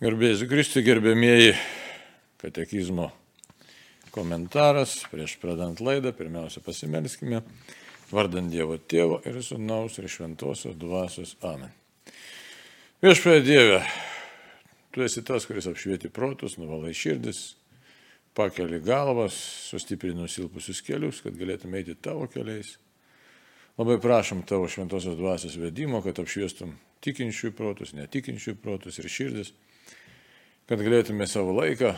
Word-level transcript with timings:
Gerbėjai 0.00 0.46
Kristui, 0.48 0.80
gerbėmieji 0.80 1.50
katekizmo 2.40 3.10
komentaras. 4.14 4.94
Prieš 5.12 5.34
pradant 5.42 5.82
laidą, 5.84 6.14
pirmiausia 6.16 6.62
pasimelskime. 6.64 7.42
Vardant 8.08 8.48
Dievo 8.48 8.78
Tėvo 8.80 9.18
ir 9.28 9.36
Sūnaus 9.44 10.00
ir 10.00 10.08
Šventosios 10.08 10.80
Dvasios. 10.80 11.34
Amen. 11.44 11.68
Viešpatie 13.04 13.44
Dieve, 13.44 13.84
tu 14.96 15.04
esi 15.04 15.20
tas, 15.20 15.44
kuris 15.44 15.68
apšvieti 15.68 16.08
protus, 16.08 16.56
nuvalai 16.56 16.96
širdis, 16.96 17.58
pakeli 18.32 18.80
galvas, 18.80 19.36
sustiprini 19.68 20.22
nusilpusius 20.24 20.80
kelius, 20.80 21.20
kad 21.20 21.36
galėtume 21.36 21.84
eiti 21.84 22.00
tavo 22.00 22.24
keliais. 22.32 22.78
Labai 23.76 24.00
prašom 24.00 24.46
tavo 24.48 24.64
Šventosios 24.64 25.20
Dvasios 25.20 25.60
vedimo, 25.60 26.00
kad 26.00 26.24
apšviestum 26.24 26.78
tikinčiųjų 27.04 27.52
protus, 27.52 27.98
netikinčiųjų 28.00 28.64
protus 28.64 28.96
ir 28.96 29.12
širdis 29.12 29.58
kad 30.70 30.78
galėtume 30.86 31.26
savo 31.26 31.50
laiką 31.56 31.96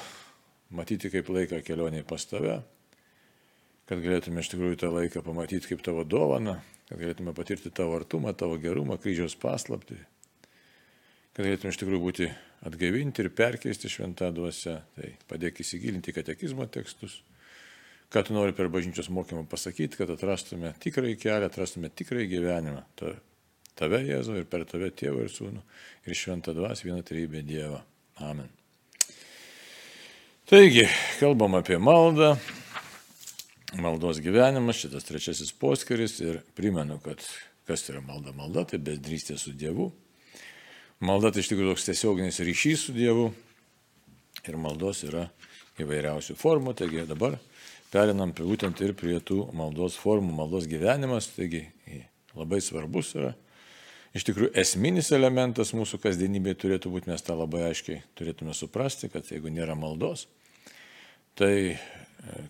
matyti 0.72 1.10
kaip 1.12 1.28
laiką 1.28 1.58
kelioniai 1.60 2.06
pas 2.08 2.24
tave, 2.24 2.54
kad 3.84 4.00
galėtume 4.00 4.40
iš 4.40 4.48
tikrųjų 4.54 4.78
tą 4.80 4.88
laiką 4.94 5.20
pamatyti 5.26 5.68
kaip 5.68 5.82
tavo 5.84 6.06
dovaną, 6.08 6.54
kad 6.88 6.96
galėtume 6.96 7.34
patirti 7.36 7.68
tavo 7.68 7.98
artumą, 7.98 8.32
tavo 8.32 8.56
gerumą, 8.62 8.96
kryžiaus 9.02 9.36
paslapti, 9.36 9.98
kad 11.36 11.44
galėtume 11.44 11.74
iš 11.74 11.80
tikrųjų 11.82 12.00
būti 12.06 12.30
atgaivinti 12.70 13.26
ir 13.26 13.28
perkeisti 13.36 13.90
šventą 13.92 14.30
dvasę. 14.32 14.78
Tai 14.96 15.12
padėk 15.28 15.60
įsigilinti 15.60 16.16
katekizmo 16.16 16.64
tekstus, 16.72 17.18
ką 18.08 18.24
tu 18.24 18.38
nori 18.38 18.56
per 18.56 18.72
bažnyčios 18.72 19.12
mokymą 19.12 19.44
pasakyti, 19.52 20.00
kad 20.00 20.14
atrastume 20.16 20.72
tikrąjį 20.80 21.20
kelią, 21.20 21.52
atrastume 21.52 21.92
tikrąjį 21.92 22.32
gyvenimą. 22.38 22.86
Ta, 22.96 23.12
tave, 23.76 24.00
Jėzau, 24.08 24.40
ir 24.40 24.48
per 24.48 24.64
tave 24.64 24.88
tėvą 24.96 25.28
ir 25.28 25.36
sūnų, 25.36 25.60
ir 26.08 26.20
šventą 26.24 26.56
dvasę 26.56 26.88
vieną 26.88 27.04
trybę 27.04 27.44
Dievą. 27.44 27.84
Amen. 28.22 28.61
Taigi, 30.52 30.82
kalbam 31.16 31.54
apie 31.56 31.78
maldą, 31.80 32.34
maldos 33.80 34.18
gyvenimas, 34.20 34.76
šitas 34.82 35.06
trečiasis 35.08 35.48
poskiris 35.56 36.18
ir 36.20 36.42
primenu, 36.52 36.98
kad 37.00 37.22
kas 37.64 37.86
yra 37.88 38.02
malda? 38.04 38.34
Malda 38.36 38.66
tai 38.68 38.76
bendrystė 38.84 39.38
su 39.40 39.54
Dievu. 39.56 39.86
Malda 41.00 41.30
tai 41.32 41.40
iš 41.40 41.48
tikrųjų 41.54 41.70
toks 41.72 41.86
tiesioginis 41.86 42.40
ryšys 42.44 42.84
su 42.84 42.92
Dievu 42.92 43.30
ir 44.44 44.58
maldos 44.60 45.00
yra 45.08 45.22
įvairiausių 45.80 46.36
formų, 46.36 46.76
taigi 46.82 47.06
dabar 47.08 47.38
perinam 47.88 48.36
būtent 48.36 48.84
ir 48.84 48.92
prie 48.92 49.16
tų 49.24 49.46
maldos 49.56 49.96
formų, 50.04 50.36
maldos 50.42 50.68
gyvenimas, 50.68 51.30
taigi 51.32 51.62
labai 52.36 52.60
svarbus 52.60 53.14
yra. 53.16 53.32
Iš 54.12 54.28
tikrųjų, 54.28 54.52
esminis 54.60 55.08
elementas 55.16 55.72
mūsų 55.72 55.96
kasdienybėje 56.04 56.60
turėtų 56.66 56.92
būti, 56.92 57.08
mes 57.08 57.24
tą 57.24 57.40
labai 57.40 57.70
aiškiai 57.70 58.02
turėtume 58.20 58.52
suprasti, 58.52 59.08
kad 59.08 59.32
jeigu 59.32 59.48
nėra 59.48 59.72
maldos, 59.72 60.28
tai 61.38 61.54
e, 61.72 61.76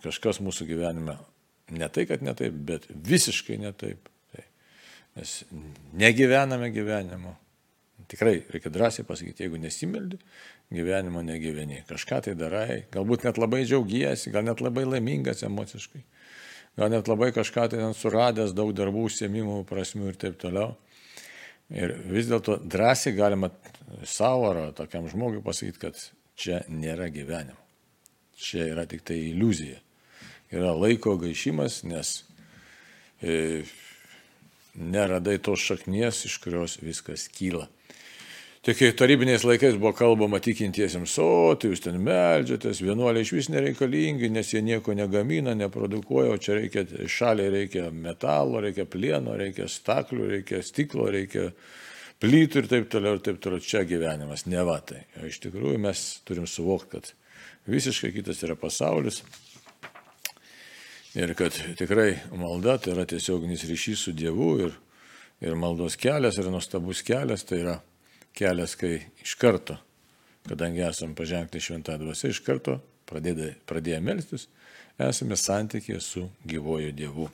kažkas 0.02 0.40
mūsų 0.42 0.66
gyvenime 0.70 1.16
ne 1.72 1.88
tai, 1.88 2.06
kad 2.08 2.22
ne 2.24 2.34
taip, 2.36 2.56
bet 2.68 2.88
visiškai 2.90 3.58
ne 3.62 3.72
taip. 3.76 4.08
Tai 4.32 4.44
mes 5.16 5.36
negyvename 5.98 6.70
gyvenimo. 6.74 7.36
Tikrai 8.12 8.42
reikia 8.52 8.72
drąsiai 8.72 9.06
pasakyti, 9.08 9.46
jeigu 9.46 9.60
nesimeldi, 9.62 10.18
gyvenimo 10.74 11.22
negyveni. 11.24 11.80
Kažką 11.88 12.20
tai 12.26 12.34
darai, 12.36 12.82
galbūt 12.92 13.24
net 13.24 13.40
labai 13.40 13.62
džiaugiesi, 13.64 14.32
gal 14.34 14.44
net 14.44 14.60
labai 14.60 14.84
laimingas 14.84 15.44
emociškai, 15.46 16.02
gal 16.80 16.92
net 16.92 17.08
labai 17.08 17.30
kažką 17.32 17.70
tai 17.72 17.88
suradęs, 17.96 18.52
daug 18.58 18.74
darbų, 18.76 19.06
užsiemimų, 19.08 19.62
prasmių 19.70 20.12
ir 20.12 20.20
taip 20.26 20.36
toliau. 20.42 20.74
Ir 21.72 21.94
vis 22.10 22.28
dėlto 22.28 22.58
drąsiai 22.68 23.16
galima 23.16 23.48
savo 24.04 24.50
ar 24.50 24.62
tokiam 24.76 25.08
žmogui 25.08 25.40
pasakyti, 25.44 25.80
kad 25.86 26.06
čia 26.36 26.60
nėra 26.68 27.08
gyvenimo 27.12 27.61
čia 28.38 28.68
yra 28.72 28.86
tik 28.88 29.04
tai 29.08 29.18
iliuzija. 29.30 29.78
Yra 30.52 30.74
laiko 30.76 31.16
gaišimas, 31.20 31.82
nes 31.88 32.16
e, 33.22 33.62
neradai 34.74 35.38
tos 35.42 35.62
šaknies, 35.64 36.26
iš 36.28 36.36
kurios 36.42 36.78
viskas 36.82 37.28
kyla. 37.32 37.68
Tik 38.62 38.76
kai 38.78 38.92
tarybiniais 38.94 39.42
laikais 39.42 39.74
buvo 39.74 39.90
kalbama 39.98 40.38
tikintiesiems, 40.38 41.16
o 41.18 41.54
tai 41.58 41.72
jūs 41.72 41.80
ten 41.82 41.96
melžiatės, 41.98 42.78
vienuoliai 42.84 43.26
iš 43.26 43.32
vis 43.34 43.48
nereikalingi, 43.50 44.28
nes 44.30 44.52
jie 44.52 44.60
nieko 44.62 44.94
negamina, 44.94 45.56
neprodukuoja, 45.58 46.36
o 46.36 46.38
čia 46.38 46.60
reikia, 46.60 46.84
šaliai 47.10 47.50
reikia 47.56 47.88
metalo, 47.90 48.60
reikia 48.62 48.86
plieno, 48.86 49.34
reikia 49.40 49.66
staklių, 49.66 50.28
reikia 50.36 50.62
stiklo, 50.62 51.08
reikia 51.10 51.48
plytų 52.22 52.62
ir 52.62 52.70
taip 52.70 52.86
toliau, 52.94 53.18
ir 53.18 53.26
taip 53.26 53.42
toliau. 53.42 53.66
Čia 53.66 53.82
gyvenimas, 53.82 54.46
ne 54.46 54.62
va 54.68 54.78
tai. 54.86 55.02
O 55.18 55.26
iš 55.26 55.42
tikrųjų 55.42 55.82
mes 55.82 56.06
turim 56.28 56.46
suvokti, 56.46 56.92
kad 56.94 57.10
visiškai 57.66 58.12
kitas 58.12 58.42
yra 58.42 58.56
pasaulis. 58.58 59.22
Ir 61.14 61.34
kad 61.36 61.52
tikrai 61.76 62.16
malda 62.40 62.78
tai 62.80 62.94
yra 62.94 63.04
tiesioginis 63.06 63.66
ryšys 63.68 64.06
su 64.06 64.14
Dievu 64.16 64.52
ir, 64.64 64.76
ir 65.44 65.56
maldos 65.60 65.98
kelias 66.00 66.38
yra 66.40 66.50
nuostabus 66.50 67.02
kelias, 67.04 67.44
tai 67.44 67.60
yra 67.60 67.76
kelias, 68.32 68.74
kai 68.80 68.94
iš 69.20 69.34
karto, 69.36 69.76
kadangi 70.48 70.80
esame 70.86 71.14
pažengti 71.18 71.60
šventą 71.60 71.98
dvasę, 72.00 72.32
iš 72.32 72.40
karto 72.46 72.78
pradėję, 73.10 73.52
pradėję 73.68 74.00
melstis, 74.00 74.48
esame 74.96 75.36
santykėje 75.36 76.00
su 76.00 76.26
gyvoju 76.48 76.96
Dievu. 76.96 77.28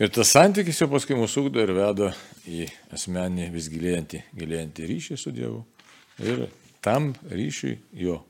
Ir 0.00 0.12
tas 0.12 0.32
santykis 0.32 0.78
jau 0.80 0.88
paskui 0.92 1.16
mūsų 1.16 1.46
ugdo 1.46 1.64
ir 1.64 1.74
veda 1.76 2.12
į 2.48 2.66
asmenį 2.92 3.50
vis 3.52 3.68
gilėjantį, 3.72 4.22
gilėjantį 4.36 4.88
ryšį 4.94 5.18
su 5.20 5.32
Dievu. 5.32 5.64
Ir 6.24 6.46
tam 6.84 7.14
ryšiui 7.28 7.78
jo 8.04 8.20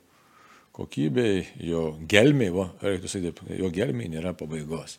kokybei, 0.76 1.44
jo 1.66 1.94
gelmiai, 2.08 2.52
va, 2.54 2.70
reiktų 2.84 3.10
sakyti, 3.10 3.58
jo 3.60 3.70
gelmiai 3.74 4.10
nėra 4.12 4.34
pabaigos. 4.38 4.98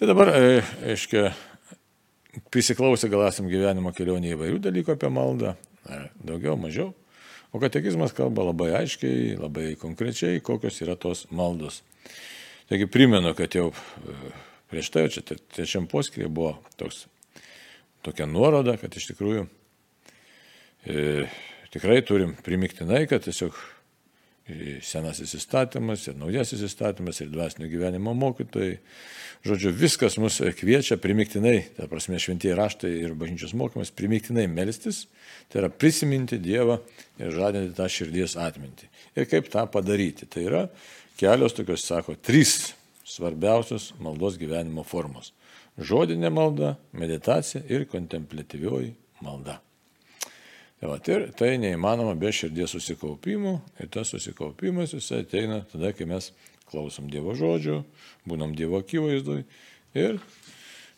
Tai 0.00 0.08
dabar, 0.08 0.32
e, 0.36 0.62
aiškiai, 0.92 1.32
prisiklausę 2.52 3.10
gal 3.12 3.26
esam 3.26 3.50
gyvenimo 3.50 3.92
kelionėje 3.96 4.36
įvairių 4.36 4.62
dalykų 4.64 4.94
apie 4.94 5.10
maldą, 5.12 5.54
daugiau, 6.24 6.56
mažiau, 6.60 6.92
o 7.52 7.60
katekizmas 7.62 8.14
kalba 8.16 8.46
labai 8.50 8.70
aiškiai, 8.80 9.34
labai 9.40 9.74
konkrečiai, 9.80 10.42
kokios 10.44 10.80
yra 10.84 10.96
tos 10.96 11.26
maldos. 11.34 11.82
Taigi 12.70 12.86
primenu, 12.86 13.32
kad 13.34 13.54
jau 13.56 13.70
e, 13.72 14.16
prieš 14.70 14.92
tai, 14.94 15.08
čia 15.10 15.24
trečiam 15.26 15.88
poskiriai 15.90 16.30
buvo 16.30 16.54
toks, 16.78 17.04
tokia 18.06 18.28
nuoroda, 18.30 18.76
kad 18.78 18.94
iš 18.94 19.10
tikrųjų 19.10 19.48
e, 20.86 21.26
tikrai 21.74 21.98
turim 22.06 22.36
primiktinai, 22.46 23.04
kad 23.10 23.26
tiesiog 23.26 23.58
senasis 24.84 25.34
įstatymas, 25.38 26.06
ir 26.08 26.16
naujasis 26.18 26.62
įstatymas, 26.66 27.20
ir 27.22 27.30
dvasinio 27.32 27.68
gyvenimo 27.70 28.14
mokytojai. 28.18 28.78
Žodžiu, 29.46 29.70
viskas 29.72 30.18
mus 30.20 30.36
kviečia 30.58 30.98
primiktinai, 31.00 31.62
ta 31.78 31.86
prasme 31.88 32.18
šventieji 32.20 32.56
raštai 32.58 32.90
ir 33.06 33.14
bažnyčios 33.16 33.54
mokymas, 33.56 33.92
primiktinai 33.96 34.44
melstis, 34.52 35.06
tai 35.48 35.62
yra 35.62 35.70
prisiminti 35.72 36.36
Dievą 36.42 36.76
ir 37.20 37.32
žadinti 37.32 37.72
tą 37.78 37.88
širdies 37.88 38.36
atmintį. 38.40 38.90
Ir 39.16 39.30
kaip 39.30 39.48
tą 39.52 39.64
padaryti? 39.72 40.28
Tai 40.28 40.44
yra 40.44 40.62
kelios 41.20 41.56
tokios, 41.56 41.86
sako, 41.88 42.18
trys 42.20 42.74
svarbiausios 43.08 43.94
maldos 44.02 44.36
gyvenimo 44.40 44.84
formos. 44.84 45.32
Žodinė 45.80 46.28
malda, 46.34 46.74
meditacija 46.92 47.64
ir 47.72 47.88
kontemplatyvioji 47.88 48.92
malda. 49.24 49.60
Tai, 50.80 50.88
va, 50.88 50.96
ir 51.12 51.26
tai 51.36 51.54
neįmanoma 51.60 52.14
be 52.16 52.30
širdies 52.32 52.72
susikaupimų 52.72 53.58
ir 53.82 53.90
tas 53.92 54.14
susikaupimas 54.14 54.94
jisai 54.96 55.26
ateina 55.26 55.60
tada, 55.68 55.92
kai 55.92 56.06
mes 56.08 56.30
klausom 56.70 57.10
Dievo 57.12 57.34
žodžių, 57.36 57.82
būnam 58.30 58.54
Dievo 58.56 58.80
akivaizdui 58.80 59.42
ir, 59.98 60.16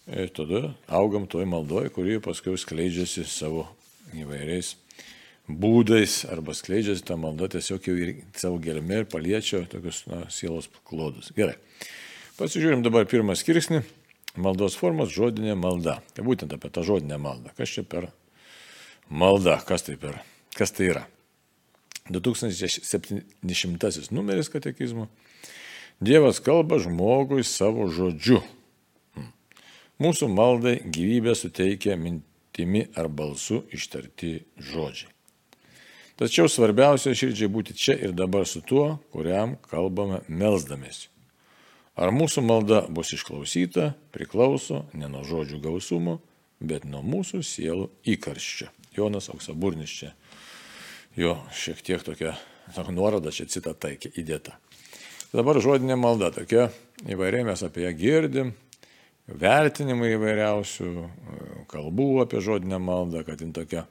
ir 0.07 0.31
tada 0.37 0.69
augam 0.87 1.27
toj 1.27 1.49
maldoj, 1.51 1.91
kuri 1.97 2.21
paskui 2.23 2.55
skleidžiasi 2.61 3.27
savo 3.27 3.67
įvairiais 4.15 4.77
būdais 5.49 6.23
arba 6.31 6.55
skleidžiasi 6.55 7.05
tą 7.07 7.19
maldą 7.19 7.49
tiesiog 7.51 7.91
jau 7.91 7.97
ir 7.99 8.15
savo 8.39 8.61
gelmė 8.63 9.03
ir 9.03 9.11
paliečia 9.11 9.65
tokius 9.71 10.05
na, 10.07 10.23
sielos 10.31 10.71
klodus. 10.87 11.33
Gerai. 11.35 11.57
Pasižiūrim 12.39 12.85
dabar 12.87 13.09
pirmą 13.11 13.35
skirsnį. 13.39 13.83
Maldos 14.41 14.79
formos 14.79 15.11
žodinė 15.13 15.59
malda. 15.59 15.99
Tai 16.15 16.25
būtent 16.25 16.55
apie 16.55 16.71
tą 16.73 16.87
žodinę 16.87 17.19
maldą. 17.21 17.53
Kas 17.59 17.75
čia 17.75 17.83
per 17.85 18.09
Malda, 19.13 19.59
kas 19.69 19.83
tai, 19.85 19.99
per, 20.01 20.23
kas 20.57 20.71
tai 20.73 20.87
yra? 20.89 21.03
2700 22.09 24.09
numeris 24.11 24.49
katekizmo. 24.49 25.09
Dievas 26.01 26.41
kalba 26.41 26.79
žmogui 26.81 27.45
savo 27.45 27.91
žodžiu. 27.93 28.41
Hmm. 29.13 29.29
Mūsų 30.01 30.33
maldai 30.33 30.81
gyvybę 30.83 31.37
suteikia 31.37 31.99
mintimi 32.01 32.89
ar 32.97 33.13
balsu 33.13 33.61
ištarti 33.69 34.49
žodžiai. 34.57 35.13
Tačiau 36.17 36.49
svarbiausia 36.49 37.13
širdžiai 37.13 37.53
būti 37.53 37.77
čia 37.77 38.01
ir 38.01 38.17
dabar 38.17 38.49
su 38.49 38.65
tuo, 38.65 38.97
kuriam 39.13 39.61
kalbame 39.69 40.25
melzdamėsi. 40.29 41.13
Ar 42.01 42.09
mūsų 42.17 42.41
malda 42.49 42.89
bus 42.89 43.13
išklausyta, 43.13 43.93
priklauso 44.15 44.87
ne 44.97 45.13
nuo 45.13 45.21
žodžių 45.29 45.61
gausumo, 45.61 46.23
bet 46.65 46.89
nuo 46.89 47.05
mūsų 47.05 47.45
sielų 47.45 47.93
įkarščio. 48.09 48.73
Jonas 48.97 49.31
Auksaburnis 49.33 49.93
čia 50.01 50.13
jo 51.17 51.37
šiek 51.53 51.83
tiek 51.85 52.05
tokia 52.05 52.37
nuoroda 52.91 53.33
čia 53.35 53.47
citata 53.51 53.91
įdėta. 53.93 54.57
Dabar 55.33 55.59
žodinė 55.65 55.97
malda 55.97 56.31
tokia, 56.33 56.69
įvairiai 57.09 57.47
mes 57.49 57.63
apie 57.65 57.87
ją 57.87 57.93
girdim, 57.97 58.53
vertinimai 59.29 60.13
įvairiausių, 60.17 60.93
kalbų 61.73 62.09
apie 62.27 62.43
žodinę 62.45 62.81
maldą, 62.83 63.25
kad 63.27 63.41
jin 63.41 63.53
tokia 63.57 63.87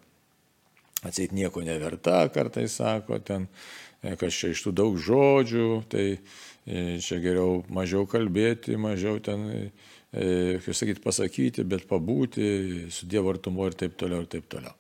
atseit 1.02 1.34
nieko 1.34 1.64
neverta, 1.66 2.28
kartais 2.34 2.78
sako, 2.78 3.18
ten, 3.26 3.48
e, 4.04 4.16
kas 4.22 4.38
čia 4.38 4.52
iš 4.54 4.66
tų 4.68 4.76
daug 4.78 5.00
žodžių, 5.02 5.70
tai 5.90 6.06
e, 6.14 7.00
čia 7.02 7.18
geriau 7.24 7.64
mažiau 7.74 8.06
kalbėti, 8.10 8.78
mažiau 8.78 9.18
ten, 9.24 9.48
e, 9.50 10.60
kaip 10.62 10.78
sakyti, 10.78 11.02
pasakyti, 11.02 11.66
bet 11.66 11.90
pabūti 11.90 12.92
su 12.94 13.10
Dievo 13.10 13.34
artumu 13.34 13.66
ir 13.70 13.78
taip 13.82 13.98
toliau, 13.98 14.22
ir 14.22 14.30
taip 14.30 14.46
toliau. 14.52 14.78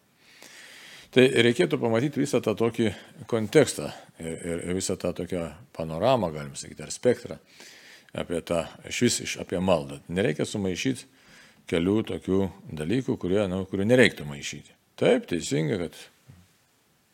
Tai 1.12 1.26
reikėtų 1.44 1.76
pamatyti 1.82 2.22
visą 2.22 2.40
tą 2.44 2.54
tokį 2.56 2.92
kontekstą 3.28 3.90
ir, 4.22 4.62
ir 4.70 4.78
visą 4.78 4.96
tą 5.00 5.12
tokią 5.16 5.50
panoramą, 5.76 6.30
galim 6.32 6.56
sakyti, 6.56 6.86
ar 6.86 6.94
spektrą 6.94 7.36
apie 8.16 8.40
tą, 8.48 8.64
iš 8.88 9.02
vis 9.06 9.20
iš 9.26 9.34
apie 9.44 9.60
maldą. 9.60 10.00
Nereikia 10.12 10.48
sumaišyti 10.48 11.08
kelių 11.72 11.98
tokių 12.08 12.40
dalykų, 12.80 13.18
kurie, 13.20 13.42
nu, 13.52 13.64
kurių 13.68 13.88
nereiktų 13.92 14.28
maišyti. 14.28 14.76
Taip, 15.00 15.28
teisinga, 15.30 15.78
kad 15.84 16.00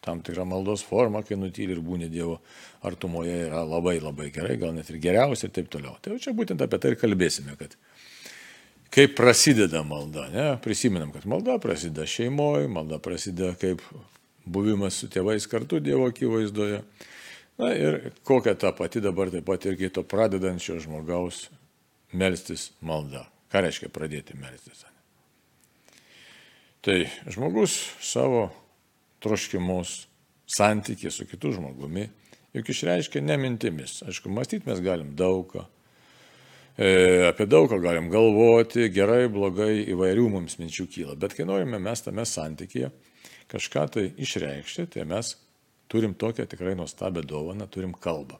tam 0.05 0.21
tikra 0.25 0.45
maldos 0.47 0.85
forma, 0.85 1.23
kai 1.25 1.37
nutyli 1.39 1.75
ir 1.75 1.81
būni 1.83 2.09
Dievo 2.11 2.37
artumoje, 2.87 3.47
yra 3.49 3.63
labai 3.67 3.97
labai 4.01 4.29
gerai, 4.33 4.59
gal 4.61 4.73
net 4.77 4.89
ir 4.91 5.01
geriausia 5.03 5.49
ir 5.49 5.55
taip 5.57 5.73
toliau. 5.73 5.97
Tai 6.01 6.17
čia 6.21 6.37
būtent 6.37 6.61
apie 6.63 6.79
tai 6.81 6.93
ir 6.93 7.01
kalbėsime, 7.01 7.57
kad 7.59 7.73
kaip 8.93 9.15
prasideda 9.17 9.83
malda. 9.83 10.27
Ne? 10.33 10.47
Prisimenam, 10.63 11.11
kad 11.15 11.25
malda 11.25 11.57
prasideda 11.63 12.05
šeimoje, 12.07 12.67
malda 12.67 12.99
prasideda 12.99 13.53
kaip 13.59 13.83
buvimas 14.45 15.01
su 15.01 15.09
tėvais 15.11 15.47
kartu 15.49 15.79
Dievo 15.83 16.07
akivaizdoje. 16.11 16.81
Na 17.57 17.71
ir 17.73 18.11
kokia 18.27 18.53
ta 18.55 18.71
pati 18.71 19.01
dabar 19.01 19.31
taip 19.33 19.47
pat 19.47 19.65
irgi 19.65 19.89
to 19.89 20.03
pradedančio 20.05 20.77
žmogaus 20.79 21.47
melstis 22.13 22.71
malda. 22.81 23.25
Ką 23.51 23.63
reiškia 23.65 23.89
pradėti 23.93 24.37
melstis? 24.37 24.85
Tai 26.85 26.99
žmogus 27.33 27.73
savo 28.03 28.47
troškimus, 29.23 30.05
santykį 30.47 31.11
su 31.11 31.25
kitu 31.27 31.51
žmogumi, 31.57 32.05
juk 32.55 32.69
išreiškia 32.71 33.23
ne 33.25 33.35
mintimis. 33.41 34.01
Aišku, 34.07 34.29
mąstyti 34.31 34.69
mes 34.69 34.79
galim 34.83 35.15
daugą, 35.17 35.65
apie 36.77 37.47
daug 37.49 37.69
ką 37.71 37.79
galim 37.81 38.09
galvoti, 38.13 38.89
gerai, 38.93 39.25
blogai, 39.33 39.81
įvairių 39.89 40.27
mums 40.35 40.59
minčių 40.61 40.85
kyla. 40.93 41.15
Bet 41.17 41.33
kai 41.33 41.47
norime 41.49 41.79
mes 41.81 42.03
tame 42.05 42.25
santykėje 42.27 42.91
kažką 43.49 43.85
tai 43.95 44.03
išreikšti, 44.21 44.85
tai 44.93 45.05
mes 45.07 45.33
turim 45.89 46.13
tokią 46.13 46.45
tikrai 46.45 46.75
nuostabią 46.75 47.23
dovaną, 47.25 47.67
turim 47.71 47.95
kalbą. 47.95 48.37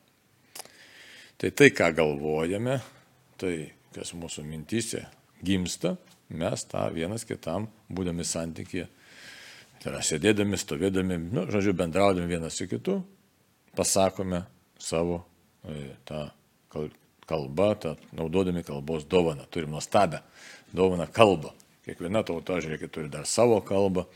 Tai 1.37 1.51
tai, 1.51 1.71
ką 1.71 1.89
galvojame, 1.95 2.79
tai 3.37 3.53
kas 3.95 4.13
mūsų 4.17 4.43
mintysė 4.45 5.05
gimsta, 5.45 5.95
mes 6.29 6.65
tą 6.69 6.87
vienas 6.93 7.25
kitam, 7.25 7.69
būdami 7.89 8.25
santykėje, 8.25 8.87
tai 9.81 9.91
yra 9.93 10.03
sėdėdami, 10.03 10.59
stovėdami, 10.59 11.19
nu, 11.31 11.45
žodžiu, 11.49 11.73
bendraudami 11.77 12.29
vienas 12.29 12.57
su 12.57 12.67
kitu, 12.69 12.99
pasakome 13.77 14.43
savo 14.81 15.21
e, 15.63 15.93
tą 16.05 16.27
kalba, 17.27 17.73
ta, 17.75 17.95
naudodami 18.15 18.63
kalbos 18.63 19.05
dovaną. 19.09 19.45
Turim 19.51 19.71
nuostabę 19.75 20.21
dovaną 20.73 21.07
kalbą. 21.11 21.53
Kiekviena 21.87 22.23
tauta, 22.27 22.59
žiūrėkit, 22.63 22.91
turi 22.91 23.11
dar 23.11 23.27
savo 23.27 23.61
kalbą. 23.63 24.07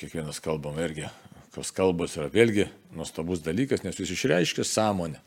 Kiekvienas 0.00 0.40
kalbam 0.44 0.76
irgi, 0.82 1.06
kas 1.54 1.70
kalbos 1.72 2.16
yra 2.18 2.28
vėlgi 2.32 2.66
nuostabus 2.96 3.40
dalykas, 3.44 3.84
nes 3.86 3.96
jis 3.96 4.12
išreiškia 4.16 4.66
sąmonę. 4.66 5.22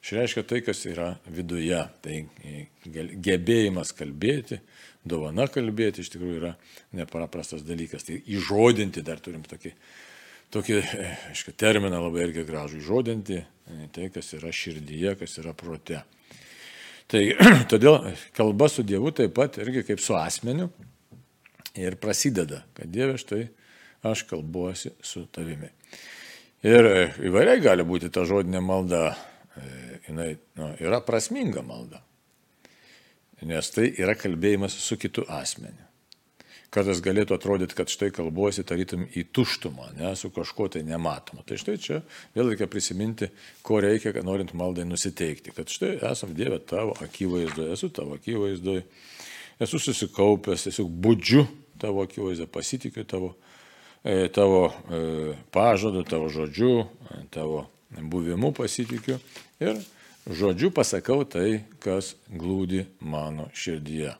Išreiškia 0.00 0.44
tai, 0.48 0.62
kas 0.64 0.80
yra 0.88 1.10
viduje. 1.28 1.80
Tai 2.00 2.20
gebėjimas 3.26 3.92
kalbėti, 3.96 4.62
dovana 5.04 5.44
kalbėti 5.52 6.00
iš 6.00 6.14
tikrųjų 6.14 6.38
yra 6.40 6.54
nepaprastas 6.96 7.66
dalykas. 7.66 8.06
Tai 8.08 8.16
įžodinti 8.24 9.04
dar 9.04 9.20
turim 9.20 9.44
tokį 9.44 9.74
tokį, 10.54 10.78
aišku, 11.30 11.54
terminą 11.58 12.00
labai 12.02 12.26
irgi 12.26 12.44
gražų 12.46 12.80
įžodinti, 12.80 13.40
tai 13.94 14.08
kas 14.14 14.32
yra 14.38 14.52
širdyje, 14.54 15.14
kas 15.20 15.38
yra 15.42 15.54
prote. 15.56 16.02
Tai 17.10 17.22
todėl 17.70 18.12
kalba 18.36 18.70
su 18.70 18.84
Dievu 18.86 19.12
taip 19.14 19.34
pat 19.38 19.60
irgi 19.62 19.84
kaip 19.88 20.02
su 20.02 20.16
asmeniu 20.18 20.70
ir 21.78 21.98
prasideda, 22.02 22.64
kad 22.74 22.90
Dieve 22.90 23.18
štai 23.20 23.44
aš 24.06 24.24
kalbuosi 24.30 24.94
su 25.04 25.26
tavimi. 25.32 25.70
Ir 26.66 26.86
įvairiai 27.24 27.62
gali 27.64 27.86
būti 27.88 28.10
ta 28.12 28.26
žodinė 28.28 28.60
malda, 28.64 29.14
jinai 30.08 30.34
nu, 30.58 30.72
yra 30.82 31.00
prasminga 31.04 31.62
malda, 31.64 32.02
nes 33.48 33.70
tai 33.72 33.86
yra 33.96 34.16
kalbėjimas 34.18 34.76
su 34.76 34.98
kitu 35.00 35.24
asmeniu 35.32 35.89
kartais 36.74 37.02
galėtų 37.02 37.34
atrodyti, 37.34 37.74
kad 37.78 37.90
štai 37.90 38.10
kalbuosi 38.14 38.64
tarytum 38.66 39.02
į 39.18 39.26
tuštumą, 39.34 39.90
ne, 39.98 40.12
su 40.18 40.30
kažkuo 40.34 40.68
tai 40.70 40.84
nematoma. 40.86 41.42
Tai 41.46 41.58
štai 41.60 41.76
čia 41.82 41.98
vėl 42.36 42.52
reikia 42.52 42.70
prisiminti, 42.70 43.30
ko 43.66 43.80
reikia, 43.82 44.14
kad 44.14 44.26
norint 44.26 44.54
maldai 44.58 44.86
nusiteikti. 44.88 45.54
Kad 45.56 45.72
štai 45.72 45.96
esam 46.12 46.34
Dieve 46.36 46.60
tavo 46.62 46.94
akivaizdoje, 47.02 47.74
esu 47.74 47.90
tavo 47.94 48.14
akivaizdoje, 48.18 48.84
esu 49.60 49.82
susikaupęs, 49.82 50.68
tiesiog 50.68 50.94
budžiu 51.02 51.44
tavo 51.82 52.06
akivaizdoje, 52.06 52.52
pasitikiu 52.54 53.04
tavo, 53.08 53.34
e, 54.04 54.28
tavo 54.34 54.64
e, 54.70 55.34
pažadu, 55.50 56.06
tavo 56.06 56.30
žodžiu, 56.30 56.86
e, 56.86 57.22
tavo 57.34 57.66
buvimu 57.90 58.52
pasitikiu 58.54 59.18
ir 59.58 59.82
žodžiu 60.30 60.70
pasakau 60.70 61.24
tai, 61.26 61.64
kas 61.82 62.14
glūdi 62.30 62.84
mano 63.02 63.50
širdyje 63.56 64.14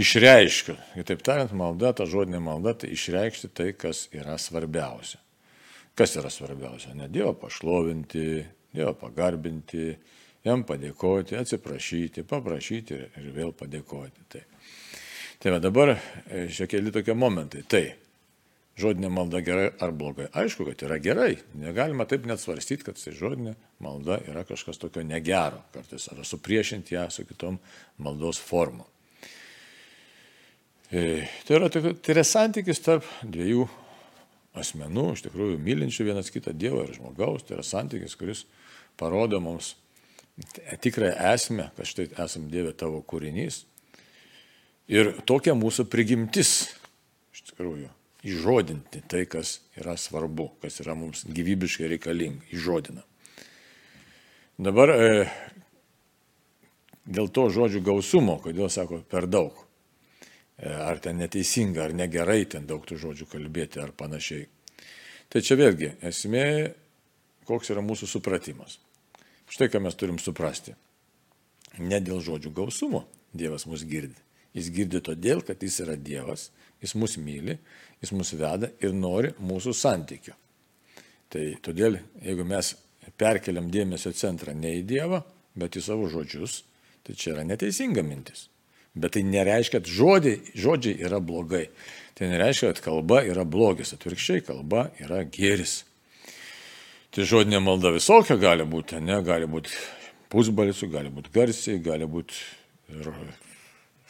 išreiškiu. 0.00 0.76
Kitaip 0.94 1.22
tariant, 1.26 1.52
malda, 1.56 1.92
ta 1.96 2.06
žodinė 2.08 2.40
malda, 2.42 2.74
tai 2.78 2.92
išreikšti 2.94 3.50
tai, 3.54 3.70
kas 3.78 4.08
yra 4.14 4.36
svarbiausia. 4.40 5.20
Kas 5.94 6.16
yra 6.18 6.30
svarbiausia? 6.32 6.94
Ne 6.98 7.08
Dievo 7.08 7.34
pašlovinti, 7.38 8.44
Dievo 8.74 8.94
pagarbinti, 8.98 9.92
jam 10.44 10.64
padėkoti, 10.66 11.38
atsiprašyti, 11.38 12.26
paprašyti 12.28 12.96
ir, 12.96 13.04
ir 13.20 13.28
vėl 13.36 13.52
padėkoti. 13.54 14.26
Tai, 14.32 14.42
tai 15.42 15.52
va 15.54 15.60
dabar 15.62 15.94
e, 15.94 16.48
šiek 16.50 16.74
keli 16.74 16.92
tokie 16.94 17.14
momentai. 17.14 17.62
Tai 17.70 17.84
žodinė 18.82 19.12
malda 19.14 19.38
gerai 19.46 19.68
ar 19.78 19.94
blogai? 19.94 20.26
Aišku, 20.34 20.66
kad 20.66 20.82
yra 20.88 20.98
gerai. 20.98 21.36
Negalima 21.62 22.08
taip 22.10 22.26
net 22.26 22.42
svarstyti, 22.42 22.88
kad 22.90 22.98
tai 22.98 23.14
žodinė 23.14 23.54
malda 23.84 24.18
yra 24.26 24.42
kažkas 24.48 24.82
tokio 24.82 25.06
negero 25.06 25.62
kartais, 25.76 26.10
ar 26.10 26.26
supriešinti 26.26 26.98
ją 26.98 27.06
su 27.14 27.22
kitom 27.30 27.62
maldos 28.02 28.42
formom. 28.42 28.90
E, 30.94 31.28
tai 31.42 31.56
yra, 31.56 31.68
tai 31.70 32.12
yra 32.12 32.22
santykis 32.22 32.78
tarp 32.84 33.06
dviejų 33.26 33.64
asmenų, 34.54 35.06
iš 35.16 35.24
tikrųjų 35.24 35.56
mylinčių 35.58 36.04
vienas 36.06 36.30
kitą 36.30 36.52
Dievą 36.54 36.84
ir 36.84 36.92
žmogaus. 36.94 37.42
Tai 37.42 37.56
yra 37.56 37.64
santykis, 37.66 38.14
kuris 38.20 38.44
parodo 39.00 39.40
mums 39.42 39.72
tikrąją 40.84 41.16
esmę, 41.32 41.66
kad 41.74 41.90
štai 41.90 42.06
esame 42.12 42.46
Dieve 42.52 42.70
tavo 42.78 43.02
kūrinys. 43.02 43.64
Ir 44.86 45.16
tokia 45.26 45.56
mūsų 45.58 45.88
prigimtis, 45.90 46.70
iš 47.34 47.42
tikrųjų, 47.50 47.90
įžodinti 48.30 49.02
tai, 49.10 49.24
kas 49.26 49.56
yra 49.74 49.98
svarbu, 49.98 50.52
kas 50.62 50.78
yra 50.84 50.94
mums 50.94 51.26
gyvybiškai 51.26 51.90
reikalinga, 51.96 52.46
įžodina. 52.54 53.02
Dabar 54.62 54.94
e, 54.94 55.12
dėl 57.02 57.34
to 57.34 57.50
žodžių 57.50 57.82
gausumo, 57.82 58.38
kodėl 58.46 58.70
sako 58.70 59.02
per 59.10 59.26
daug. 59.26 59.64
E, 60.56 60.70
ar 60.70 61.00
ten 61.02 61.18
neteisinga, 61.18 61.88
ar 61.88 61.94
negerai 61.96 62.44
ten 62.46 62.66
daug 62.66 62.84
tų 62.86 62.98
žodžių 63.02 63.26
kalbėti 63.32 63.80
ar 63.82 63.90
panašiai. 63.96 64.46
Tai 65.32 65.42
čia 65.42 65.56
vėlgi 65.58 65.96
esmė, 66.06 66.46
koks 67.48 67.72
yra 67.74 67.82
mūsų 67.82 68.06
supratimas. 68.06 68.78
Štai 69.50 69.68
ką 69.72 69.82
mes 69.82 69.98
turim 69.98 70.20
suprasti. 70.22 70.76
Ne 71.82 71.98
dėl 72.00 72.22
žodžių 72.22 72.54
gausumo 72.54 73.02
Dievas 73.34 73.66
mus 73.66 73.82
girdi. 73.82 74.14
Jis 74.54 74.70
girdi 74.70 75.00
todėl, 75.02 75.42
kad 75.42 75.58
jis 75.58 75.80
yra 75.82 75.96
Dievas, 75.98 76.52
jis 76.78 76.94
mus 76.94 77.16
myli, 77.18 77.58
jis 77.98 78.14
mus 78.14 78.30
veda 78.38 78.70
ir 78.78 78.94
nori 78.94 79.32
mūsų 79.42 79.74
santykių. 79.74 80.36
Tai 81.34 81.44
todėl, 81.66 81.98
jeigu 82.22 82.46
mes 82.46 82.76
perkeliam 83.18 83.66
dėmesio 83.74 84.14
centrą 84.14 84.54
ne 84.54 84.76
į 84.78 84.84
Dievą, 84.86 85.24
bet 85.58 85.74
į 85.74 85.82
savo 85.82 86.06
žodžius, 86.12 86.60
tai 87.02 87.18
čia 87.18 87.34
yra 87.34 87.48
neteisinga 87.48 88.06
mintis. 88.06 88.46
Bet 88.94 89.16
tai 89.16 89.24
nereiškia, 89.26 89.80
kad 89.80 89.90
žodžiai, 89.90 90.54
žodžiai 90.54 91.00
yra 91.08 91.18
blogai. 91.18 91.66
Tai 92.14 92.28
nereiškia, 92.30 92.70
kad 92.74 92.84
kalba 92.84 93.24
yra 93.26 93.42
blogis. 93.42 93.90
Atvirkščiai, 93.96 94.44
kalba 94.46 94.88
yra 95.02 95.24
geris. 95.26 95.82
Tai 97.14 97.26
žodinė 97.30 97.60
malda 97.62 97.90
visokia 97.94 98.34
gali 98.38 98.66
būti, 98.66 98.98
ne, 99.02 99.20
gali 99.26 99.46
būti 99.50 99.74
pusbalsių, 100.34 100.88
gali 100.90 101.10
būti 101.14 101.30
garsiai, 101.34 101.82
gali 101.82 102.06
būti 102.10 102.38
ir 102.90 103.10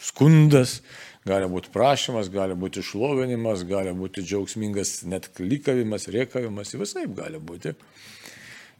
skundas, 0.01 0.79
gali 1.29 1.49
būti 1.53 1.73
prašymas, 1.73 2.31
gali 2.33 2.57
būti 2.57 2.81
išlovinimas, 2.85 3.65
gali 3.69 3.93
būti 3.97 4.25
džiaugsmingas 4.25 5.03
net 5.09 5.29
klikavimas, 5.37 6.09
riekavimas, 6.13 6.73
visai 6.81 7.05
gali 7.13 7.41
būti. 7.41 7.75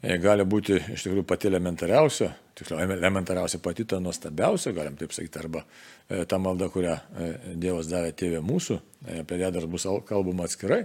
E, 0.03 0.17
gali 0.21 0.45
būti 0.49 0.77
iš 0.95 1.07
tikrųjų 1.07 1.25
pati 1.29 1.49
elementariausia, 1.49 2.31
tiksliau, 2.59 2.83
elementariausia 2.97 3.61
pati 3.63 3.87
ta 3.89 4.01
nuostabiausia, 4.03 4.75
galim 4.77 4.97
taip 5.01 5.15
sakyti, 5.17 5.41
arba 5.41 5.65
e, 5.65 6.25
ta 6.29 6.39
malda, 6.43 6.69
kurią 6.73 6.95
e, 6.95 7.29
Dievas 7.61 7.89
davė 7.93 8.15
tėvė 8.17 8.43
mūsų, 8.45 8.79
apie 9.21 9.39
ją 9.41 9.53
dar 9.55 9.69
bus 9.71 9.87
kalbama 10.09 10.49
atskirai. 10.49 10.85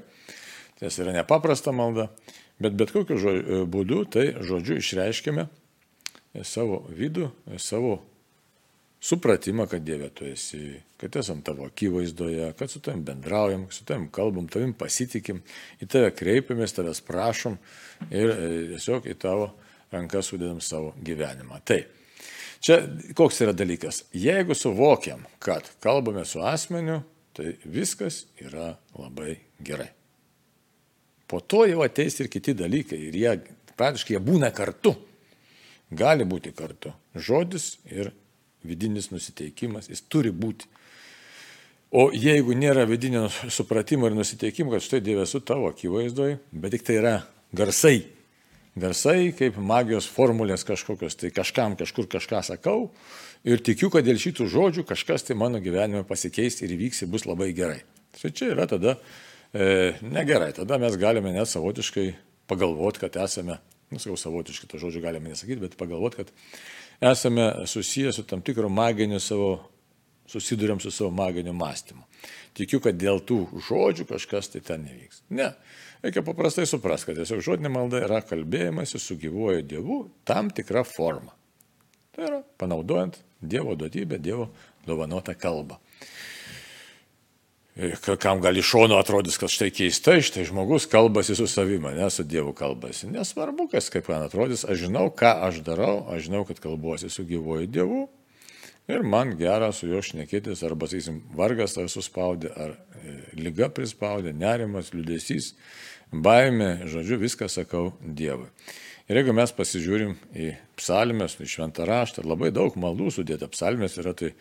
Tai 0.80 0.92
yra 1.04 1.18
nepaprasta 1.18 1.74
malda, 1.76 2.08
bet 2.64 2.78
bet 2.80 2.94
kokiu 2.96 3.66
būdu 3.68 4.06
tai 4.14 4.30
žodžiu 4.40 4.78
išreiškime 4.80 5.50
savo 6.48 6.86
vidų, 6.96 7.28
savo 7.60 7.98
supratimą, 9.02 9.68
kad 9.68 9.84
Dieve 9.84 10.10
tu 10.10 10.26
esi, 10.28 10.82
kad 10.98 11.16
esam 11.16 11.42
tavo 11.42 11.66
akivaizdoje, 11.66 12.54
kad 12.60 12.72
su 12.72 12.82
tavim 12.84 13.04
bendraujam, 13.04 13.68
su 13.72 13.86
tavim 13.86 14.10
kalbam, 14.12 14.48
tavim 14.52 14.74
pasitikim, 14.74 15.42
į 15.80 15.88
tave 15.88 16.12
kreipiamės, 16.16 16.76
tavęs 16.76 17.02
prašom 17.08 17.56
ir 18.12 18.34
e, 18.34 18.50
tiesiog 18.74 19.08
į 19.08 19.16
tavo 19.20 19.54
rankas 19.92 20.32
sudedam 20.32 20.60
savo 20.62 20.92
gyvenimą. 21.06 21.62
Tai, 21.66 21.80
čia 22.60 22.82
koks 23.16 23.40
yra 23.46 23.56
dalykas. 23.56 24.04
Jeigu 24.14 24.56
suvokiam, 24.56 25.24
kad 25.40 25.68
kalbame 25.84 26.26
su 26.28 26.44
asmeniu, 26.44 27.02
tai 27.34 27.56
viskas 27.64 28.26
yra 28.44 28.74
labai 29.00 29.38
gerai. 29.64 29.90
Po 31.30 31.40
to 31.40 31.64
jau 31.70 31.84
ateis 31.86 32.18
ir 32.20 32.28
kiti 32.28 32.56
dalykai 32.58 32.98
ir 33.08 33.16
jie 33.16 33.36
praktiškai 33.78 34.18
jie 34.18 34.24
būna 34.24 34.50
kartu. 34.56 34.96
Gali 35.90 36.26
būti 36.28 36.52
kartu. 36.54 36.92
Žodis 37.16 37.78
ir 37.90 38.12
vidinis 38.68 39.10
nusiteikimas, 39.14 39.90
jis 39.92 40.04
turi 40.12 40.32
būti. 40.36 40.68
O 41.90 42.10
jeigu 42.14 42.54
nėra 42.54 42.86
vidinio 42.86 43.26
supratimo 43.50 44.10
ir 44.10 44.18
nusiteikimo, 44.18 44.70
kad 44.76 44.84
štai 44.86 45.02
Dieve 45.02 45.26
su 45.26 45.42
tavo 45.42 45.72
akivaizdoje, 45.72 46.38
bet 46.52 46.76
tik 46.76 46.86
tai 46.86 47.00
yra 47.00 47.14
garsai, 47.56 48.04
garsai 48.78 49.32
kaip 49.38 49.58
magijos 49.58 50.06
formulės 50.12 50.66
kažkokios, 50.68 51.18
tai 51.18 51.32
kažkam 51.34 51.74
kažkur 51.80 52.06
kažką 52.12 52.44
sakau 52.46 52.92
ir 53.44 53.64
tikiu, 53.66 53.90
kad 53.90 54.06
dėl 54.06 54.20
šitų 54.22 54.46
žodžių 54.54 54.86
kažkas 54.92 55.26
tai 55.26 55.38
mano 55.40 55.62
gyvenime 55.64 56.04
pasikeis 56.06 56.62
ir 56.62 56.76
įvyks 56.76 57.04
ir 57.04 57.12
bus 57.12 57.26
labai 57.26 57.50
gerai. 57.58 57.82
Tai 58.20 58.32
čia 58.36 58.52
yra 58.54 58.68
tada 58.70 59.00
e, 59.54 59.96
negerai, 60.06 60.52
tada 60.58 60.78
mes 60.82 60.98
galime 61.00 61.34
net 61.34 61.50
savotiškai 61.50 62.08
pagalvoti, 62.50 63.02
kad 63.02 63.18
esame, 63.26 63.58
nusakau 63.94 64.18
savotiškai, 64.18 64.70
to 64.70 64.80
žodžio 64.82 65.02
galime 65.04 65.34
nesakyti, 65.34 65.62
bet 65.64 65.78
pagalvoti, 65.80 66.24
kad 66.24 66.32
esame 67.12 67.52
susiję 67.66 68.14
su 68.14 68.24
tam 68.24 68.44
tikru 68.46 68.70
maginiu 68.70 69.20
savo, 69.24 69.52
susidurėm 70.30 70.82
su 70.82 70.92
savo 70.92 71.12
maginiu 71.16 71.54
mąstymu. 71.58 72.06
Tikiu, 72.58 72.82
kad 72.84 72.98
dėl 73.00 73.22
tų 73.26 73.40
žodžių 73.70 74.06
kažkas 74.10 74.52
tai 74.54 74.62
ten 74.66 74.84
nevyks. 74.86 75.24
Ne. 75.30 75.52
Reikia 76.04 76.24
paprastai 76.26 76.66
suprasti, 76.70 77.10
kad 77.10 77.20
tiesiog 77.20 77.44
žodinė 77.46 77.72
malda 77.74 78.02
yra 78.06 78.22
kalbėjimas 78.26 78.96
su 79.00 79.18
gyvuoju 79.20 79.66
Dievu 79.68 80.00
tam 80.28 80.52
tikra 80.52 80.86
forma. 80.88 81.36
Tai 82.16 82.26
yra 82.28 82.40
panaudojant 82.62 83.20
Dievo 83.40 83.76
duotybę, 83.80 84.20
Dievo 84.20 84.50
dovanotą 84.88 85.36
kalbą 85.40 85.80
kam 88.20 88.42
gali 88.42 88.62
šono 88.62 88.98
atrodys, 89.00 89.38
kad 89.40 89.52
štai 89.52 89.70
keistai, 89.72 90.20
štai 90.26 90.46
žmogus 90.50 90.88
kalbasi 90.90 91.36
su 91.36 91.48
savimi, 91.48 91.94
ne 91.96 92.10
su 92.10 92.24
Dievu 92.24 92.54
kalbasi. 92.54 93.08
Nesvarbu, 93.08 93.70
kas 93.72 93.90
kaip 93.94 94.10
man 94.12 94.26
atrodys, 94.28 94.66
aš 94.68 94.86
žinau, 94.86 95.08
ką 95.16 95.32
aš 95.48 95.62
darau, 95.66 96.04
aš 96.12 96.28
žinau, 96.28 96.46
kad 96.48 96.60
kalbuosi 96.60 97.10
su 97.10 97.24
gyvoju 97.28 97.70
Dievu 97.72 98.08
ir 98.90 99.04
man 99.06 99.36
gera 99.38 99.70
su 99.76 99.88
juo 99.88 100.02
šnekėtis, 100.04 100.64
arba, 100.66 100.90
sakysim, 100.90 101.22
vargas 101.38 101.78
ar 101.78 101.90
suspaudė, 101.94 102.52
ar 102.58 102.74
e, 102.74 103.16
lyga 103.38 103.70
prispaudė, 103.70 104.34
nerimas, 104.34 104.90
liudesys, 104.96 105.54
baimė, 106.10 106.90
žodžiu, 106.90 107.20
viską 107.22 107.50
sakau 107.52 107.92
Dievui. 108.02 108.50
Ir 109.10 109.22
jeigu 109.22 109.34
mes 109.34 109.54
pasižiūrim 109.54 110.18
į 110.38 110.52
psalmės, 110.78 111.38
į 111.42 111.48
šventą 111.50 111.86
raštą, 111.90 112.26
labai 112.26 112.52
daug 112.54 112.76
maldų 112.78 113.10
sudėta 113.14 113.50
psalmės 113.50 113.98
yra 114.02 114.14
tai 114.18 114.36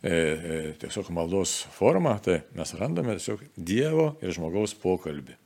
tiesiog 0.00 1.10
maldos 1.12 1.58
formą, 1.76 2.14
tai 2.24 2.40
mes 2.56 2.74
randame 2.78 3.18
tiesiog 3.18 3.42
Dievo 3.56 4.14
ir 4.24 4.32
žmogaus 4.32 4.72
pokalbį. 4.80 5.36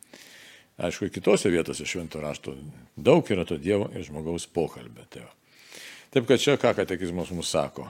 Aišku, 0.84 1.08
kitose 1.14 1.50
vietose 1.50 1.86
švento 1.86 2.22
rašto 2.22 2.54
daug 2.94 3.26
yra 3.30 3.46
to 3.46 3.58
Dievo 3.58 3.88
ir 3.94 4.06
žmogaus 4.06 4.46
pokalbio. 4.50 5.06
Tai 5.10 5.26
Taip 6.14 6.28
kad 6.30 6.38
čia 6.38 6.54
ką 6.54 6.70
katekizmas 6.78 7.32
mums 7.34 7.48
sako, 7.50 7.88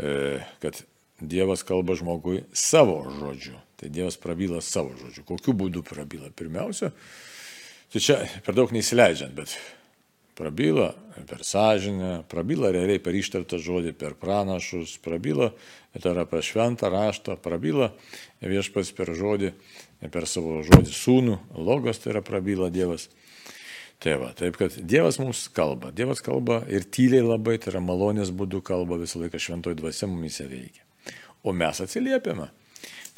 e, 0.00 0.38
kad 0.62 0.78
Dievas 1.20 1.60
kalba 1.66 1.92
žmogui 1.98 2.46
savo 2.52 3.02
žodžiu. 3.12 3.58
Tai 3.76 3.90
Dievas 3.92 4.16
prabyla 4.16 4.62
savo 4.64 4.94
žodžiu. 4.96 5.26
Kokiu 5.28 5.52
būdu 5.52 5.82
prabyla? 5.84 6.30
Pirmiausia, 6.32 6.88
tai 7.92 8.00
čia 8.00 8.16
per 8.46 8.56
daug 8.56 8.72
neįsileidžiant, 8.72 9.36
bet 9.36 9.52
prabyla 10.38 10.92
per 11.26 11.42
sąžinę, 11.44 12.22
prabyla 12.30 12.70
realiai 12.70 13.02
per 13.02 13.16
ištartą 13.18 13.58
žodį, 13.58 13.92
per 13.98 14.14
pranašus, 14.18 14.94
prabyla, 15.02 15.50
tai 15.98 16.12
yra 16.14 16.24
per 16.30 16.44
šventą 16.46 16.90
raštą, 16.94 17.34
prabyla 17.42 17.90
viešpas 18.40 18.92
per 18.94 19.10
žodį, 19.18 19.50
per 20.14 20.28
savo 20.30 20.60
žodį 20.66 20.94
sūnų, 20.94 21.38
logos 21.58 21.98
tai 21.98 22.14
yra 22.14 22.22
prabyla 22.22 22.70
Dievas. 22.70 23.08
Tai 23.98 24.14
va, 24.20 24.30
taip 24.38 24.54
kad 24.60 24.76
Dievas 24.78 25.18
mums 25.18 25.48
kalba, 25.50 25.90
Dievas 25.90 26.22
kalba 26.22 26.60
ir 26.70 26.86
tyliai 26.86 27.24
labai, 27.26 27.56
tai 27.58 27.72
yra 27.72 27.82
malonės 27.82 28.30
būdu 28.30 28.62
kalba, 28.62 29.00
visą 29.00 29.18
laiką 29.24 29.40
šventoji 29.42 29.80
dvasia 29.80 30.06
mumise 30.06 30.46
veikia. 30.46 30.86
O 31.42 31.50
mes 31.50 31.82
atsiliepiame. 31.82 32.46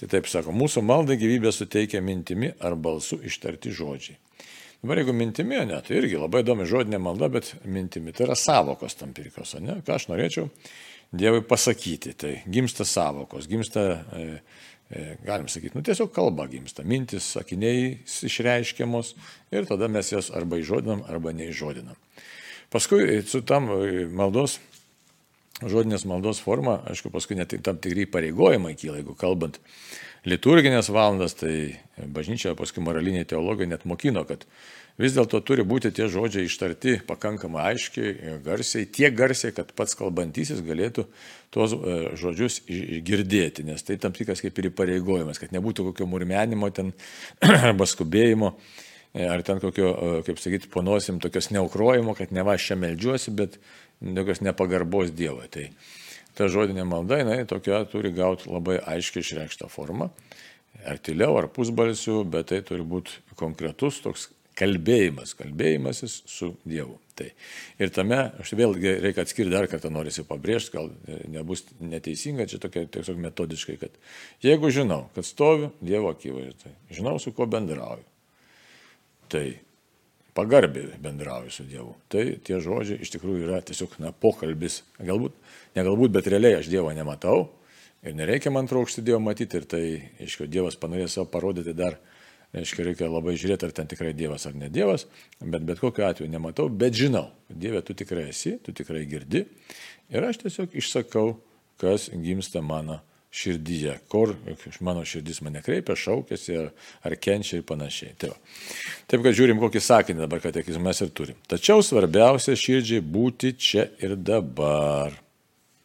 Tai 0.00 0.08
taip 0.08 0.28
sako, 0.32 0.54
mūsų 0.56 0.80
malda 0.80 1.12
gyvybę 1.20 1.52
suteikia 1.52 2.00
mintimi 2.00 2.54
ar 2.64 2.78
balsu 2.80 3.20
ištarti 3.20 3.72
žodžiai. 3.76 4.16
Dabar 4.80 4.96
jeigu 5.02 5.12
mintimi, 5.12 5.58
ne, 5.68 5.76
tai 5.84 5.98
irgi 6.00 6.16
labai 6.16 6.40
įdomi 6.40 6.64
žodinė 6.68 7.00
malda, 7.04 7.28
bet 7.32 7.50
mintimi 7.68 8.14
tai 8.16 8.24
yra 8.30 8.36
savokos 8.38 8.96
tam 8.96 9.10
pirkos, 9.16 9.58
ne, 9.60 9.82
ką 9.84 9.98
aš 9.98 10.08
norėčiau 10.08 10.48
Dievui 11.10 11.42
pasakyti. 11.42 12.12
Tai 12.14 12.30
gimsta 12.46 12.84
savokos, 12.86 13.48
gimsta, 13.50 13.82
e, 14.14 14.26
e, 14.94 15.16
galim 15.26 15.48
sakyti, 15.50 15.74
nu 15.74 15.82
tiesiog 15.82 16.12
kalba 16.14 16.46
gimsta, 16.48 16.84
mintis, 16.86 17.26
sakiniai 17.34 17.96
išreiškiamos 18.06 19.14
ir 19.50 19.66
tada 19.66 19.90
mes 19.90 20.12
jas 20.14 20.30
arba 20.30 20.60
įžodinam, 20.62 21.02
arba 21.10 21.34
neižodinam. 21.34 21.98
Paskui 22.70 23.18
su 23.26 23.42
tam 23.42 23.66
e, 23.74 24.06
maldos 24.06 24.60
žodinės 25.60 26.06
maldos 26.08 26.40
forma, 26.40 26.78
aišku, 26.88 27.10
paskui 27.12 27.36
net 27.36 27.52
tam 27.66 27.76
tikrai 27.82 28.06
pareigojimai 28.08 28.76
kyla, 28.78 29.00
jeigu 29.02 29.18
kalbant 29.18 29.58
liturginės 30.28 30.90
valandas, 30.92 31.34
tai 31.38 31.80
bažnyčia, 31.96 32.54
paskui 32.58 32.82
moraliniai 32.84 33.28
teologai 33.28 33.68
net 33.70 33.86
mokino, 33.88 34.24
kad 34.28 34.44
vis 35.00 35.14
dėlto 35.16 35.40
turi 35.46 35.64
būti 35.64 35.92
tie 35.96 36.08
žodžiai 36.12 36.48
ištarti 36.48 36.98
pakankamai 37.08 37.70
aiškiai, 37.70 38.36
garsiai, 38.44 38.88
tiek 38.92 39.14
garsiai, 39.16 39.54
kad 39.56 39.72
pats 39.76 39.96
kalbantysis 39.98 40.60
galėtų 40.66 41.06
tuos 41.54 41.74
e, 41.74 41.96
žodžius 42.20 42.60
girdėti, 43.06 43.64
nes 43.66 43.84
tai 43.86 43.96
tam 44.02 44.14
tikras 44.16 44.42
kaip 44.44 44.60
ir 44.60 44.70
įpareigojimas, 44.70 45.40
kad 45.40 45.54
nebūtų 45.56 45.90
kokio 45.90 46.08
murmenimo 46.10 46.70
ten 46.74 46.92
arba 47.70 47.88
skubėjimo. 47.88 48.54
E, 49.10 49.24
ar 49.26 49.42
ten 49.46 49.58
kokio, 49.62 49.88
e, 49.90 50.24
kaip 50.28 50.42
sakyti, 50.42 50.70
ponosim, 50.70 51.18
tokios 51.22 51.50
neukrojimo, 51.54 52.14
kad 52.18 52.34
ne 52.36 52.44
va 52.46 52.58
aš 52.58 52.70
čia 52.70 52.78
melžiuosi, 52.78 53.34
bet 53.34 53.56
tokios 54.00 54.44
nepagarbos 54.44 55.10
Dievui. 55.16 55.48
Tai 55.50 55.66
ta 56.38 56.48
žodinė 56.52 56.84
malda, 56.88 57.20
jinai 57.20 57.44
tokia 57.48 57.82
turi 57.90 58.12
gauti 58.16 58.50
labai 58.50 58.78
aiškiai 58.94 59.24
išreikštą 59.24 59.70
formą. 59.72 60.10
Ar 60.86 61.00
tyliau, 61.02 61.34
ar 61.36 61.50
pusbalsiu, 61.52 62.22
bet 62.24 62.52
tai 62.52 62.60
turi 62.64 62.86
būti 62.86 63.18
konkretus 63.36 64.00
toks 64.04 64.30
kalbėjimas, 64.60 65.34
kalbėjimasis 65.38 66.20
su 66.28 66.54
Dievu. 66.68 66.98
Tai. 67.16 67.28
Ir 67.80 67.92
tame, 67.92 68.18
aš 68.40 68.52
vėlgi 68.56 68.94
reikia 69.04 69.24
atskirti 69.24 69.52
dar 69.52 69.68
kartą, 69.70 69.90
norisi 69.92 70.24
pabrėžti, 70.26 70.72
gal 70.76 70.90
nebus 71.32 71.66
neteisinga, 71.80 72.48
čia 72.48 72.60
tokia 72.62 72.86
tiesiog 72.96 73.20
metodiškai, 73.20 73.76
kad 73.80 73.96
jeigu 74.44 74.72
žinau, 74.72 75.02
kad 75.16 75.28
stoviu 75.28 75.72
Dievo 75.84 76.12
akivaizdoje, 76.14 76.74
žinau, 76.96 77.18
su 77.20 77.32
kuo 77.36 77.48
bendrauju, 77.50 78.06
tai 79.32 79.44
pagarbiai 80.34 80.98
bendrauju 81.02 81.50
su 81.50 81.64
Dievu. 81.68 81.94
Tai 82.12 82.24
tie 82.44 82.60
žodžiai 82.62 83.02
iš 83.04 83.12
tikrųjų 83.14 83.46
yra 83.48 83.60
tiesiog 83.66 83.96
na, 84.02 84.12
pokalbis. 84.12 84.80
Galbūt, 84.98 85.34
ne 85.76 85.84
galbūt, 85.86 86.14
bet 86.14 86.30
realiai 86.30 86.60
aš 86.60 86.70
Dievo 86.72 86.92
nematau 86.96 87.48
ir 88.02 88.16
nereikia 88.16 88.52
man 88.54 88.68
trokšti 88.70 89.04
Dievo 89.04 89.20
matyti 89.24 89.60
ir 89.60 89.66
tai, 89.68 89.84
aišku, 90.22 90.48
Dievas 90.50 90.78
panorės 90.80 91.18
savo 91.18 91.28
parodyti 91.32 91.74
dar, 91.76 91.98
aišku, 92.56 92.84
reikia 92.86 93.10
labai 93.10 93.36
žiūrėti, 93.38 93.68
ar 93.68 93.76
ten 93.76 93.90
tikrai 93.90 94.14
Dievas 94.16 94.46
ar 94.48 94.56
ne 94.56 94.70
Dievas, 94.72 95.06
bet 95.40 95.66
bet 95.68 95.82
kokiu 95.82 96.06
atveju 96.08 96.30
nematau, 96.32 96.70
bet 96.72 96.96
žinau, 96.96 97.28
Dieve, 97.50 97.82
tu 97.84 97.94
tikrai 97.98 98.30
esi, 98.30 98.56
tu 98.64 98.74
tikrai 98.76 99.04
girdi 99.10 99.44
ir 100.10 100.26
aš 100.26 100.42
tiesiog 100.44 100.74
išsakau, 100.80 101.28
kas 101.80 102.10
gimsta 102.12 102.62
mano 102.64 103.00
širdyje, 103.30 103.94
kur 104.10 104.34
mano 104.80 105.04
širdis 105.06 105.38
mane 105.46 105.62
kreipia, 105.62 105.94
šaukėsi 105.94 106.56
ar, 106.58 106.70
ar 107.06 107.14
kenčia 107.22 107.60
ir 107.60 107.66
panašiai. 107.66 108.16
Tai 108.18 108.32
va. 108.32 108.38
Taip, 109.06 109.22
kad 109.22 109.36
žiūrim, 109.38 109.60
kokį 109.62 109.82
sakinį 109.86 110.24
dabar 110.24 110.42
katekizmą 110.42 110.88
mes 110.88 111.02
ir 111.04 111.12
turim. 111.14 111.38
Tačiau 111.50 111.84
svarbiausia 111.86 112.56
širdžiai 112.58 113.04
būti 113.06 113.52
čia 113.54 113.86
ir 114.02 114.16
dabar. 114.18 115.14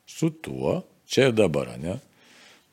Su 0.10 0.32
tuo, 0.34 0.80
čia 1.06 1.30
ir 1.30 1.36
dabar, 1.38 1.76
ne? 1.82 2.00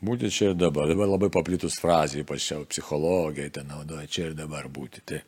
Būti 0.03 0.31
čia 0.33 0.51
ir 0.51 0.57
dabar. 0.59 0.89
Dabar 0.91 1.11
labai 1.11 1.29
paplitus 1.33 1.77
frazė, 1.79 2.23
ypač 2.25 2.49
čia 2.49 2.63
psichologai 2.65 3.51
ten 3.53 3.69
naudoja 3.69 4.09
čia 4.09 4.31
ir 4.31 4.39
dabar 4.39 4.71
būti. 4.73 5.05
Tai, 5.07 5.21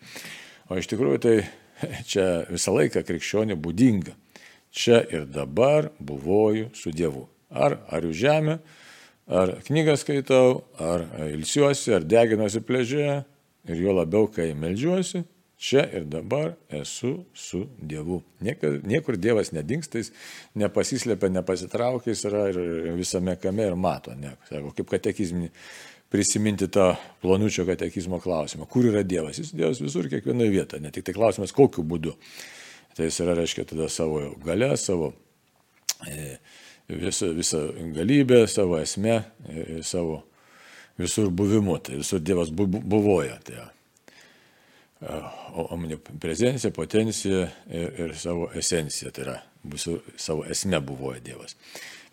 o 0.73 0.81
iš 0.81 0.89
tikrųjų 0.91 1.21
tai 1.21 1.37
čia 2.11 2.27
visą 2.49 2.73
laiką 2.79 3.05
krikščionė 3.05 3.59
būdinga. 3.61 4.17
Čia 4.75 5.05
ir 5.05 5.29
dabar 5.31 5.93
buvoju 6.01 6.73
su 6.75 6.91
Dievu. 6.91 7.29
Ar 7.55 7.77
ar 7.93 8.09
už 8.09 8.17
žemę, 8.19 8.57
ar 9.29 9.57
knygą 9.67 9.95
skaitau, 10.01 10.65
ar 10.81 11.07
ilsiuosi, 11.31 11.95
ar 11.97 12.09
deginuosi 12.09 12.65
pležėje. 12.65 13.23
Ir 13.65 13.79
jo 13.81 13.95
labiau, 13.97 14.27
kai 14.29 14.51
melžiuosi, 14.53 15.23
Čia 15.65 15.85
ir 15.97 16.05
dabar 16.05 16.51
esu 16.69 17.25
su 17.35 17.63
Dievu. 17.79 18.19
Niekur, 18.45 18.81
niekur 18.85 19.17
Dievas 19.17 19.53
nedingsta, 19.55 20.01
jis 20.03 20.11
nepasislėpia, 20.61 21.31
nepasitraukia, 21.33 22.11
jis 22.13 22.25
yra 22.29 22.43
ir 22.51 22.91
visame 22.99 23.37
kame 23.41 23.71
ir 23.71 23.77
mato. 23.79 24.13
Ne, 24.19 24.35
sako, 24.51 24.75
kaip 24.77 24.91
katekizminį 24.93 25.49
prisiminti 26.13 26.69
tą 26.69 26.91
plonučio 27.23 27.65
katekizmo 27.71 28.21
klausimą. 28.23 28.67
Kur 28.71 28.91
yra 28.91 29.07
Dievas? 29.07 29.39
Jis 29.41 29.55
Dievas 29.57 29.81
visur, 29.81 30.11
kiekvienoje 30.13 30.53
vietoje. 30.53 30.85
Ne 30.85 30.93
tik 30.93 31.07
tai 31.07 31.15
klausimas, 31.17 31.55
kokiu 31.55 31.87
būdu. 31.87 32.13
Tai 32.99 33.09
jis 33.09 33.23
yra, 33.25 33.39
reiškia, 33.39 33.65
tada 33.73 33.89
savo 33.91 34.21
galę, 34.45 34.75
savo 34.79 35.15
e, 36.11 36.35
visą, 36.89 37.33
visą 37.35 37.65
galybę, 37.95 38.47
savo 38.49 38.81
esmę, 38.81 39.23
savo 39.83 40.23
visur 40.99 41.31
buvimu. 41.31 41.79
Tai 41.79 42.01
visur 42.03 42.21
Dievas 42.21 42.51
bu, 42.51 42.67
buvoja. 42.67 43.39
Tai, 43.45 43.67
omniprezencija, 45.55 46.71
potencija 46.73 47.49
ir, 47.71 48.01
ir 48.01 48.15
savo 48.17 48.49
esencija, 48.57 49.11
tai 49.13 49.25
yra 49.27 49.35
visų, 49.69 49.99
savo 50.17 50.45
esme 50.51 50.81
buvo 50.81 51.13
Dievas. 51.25 51.57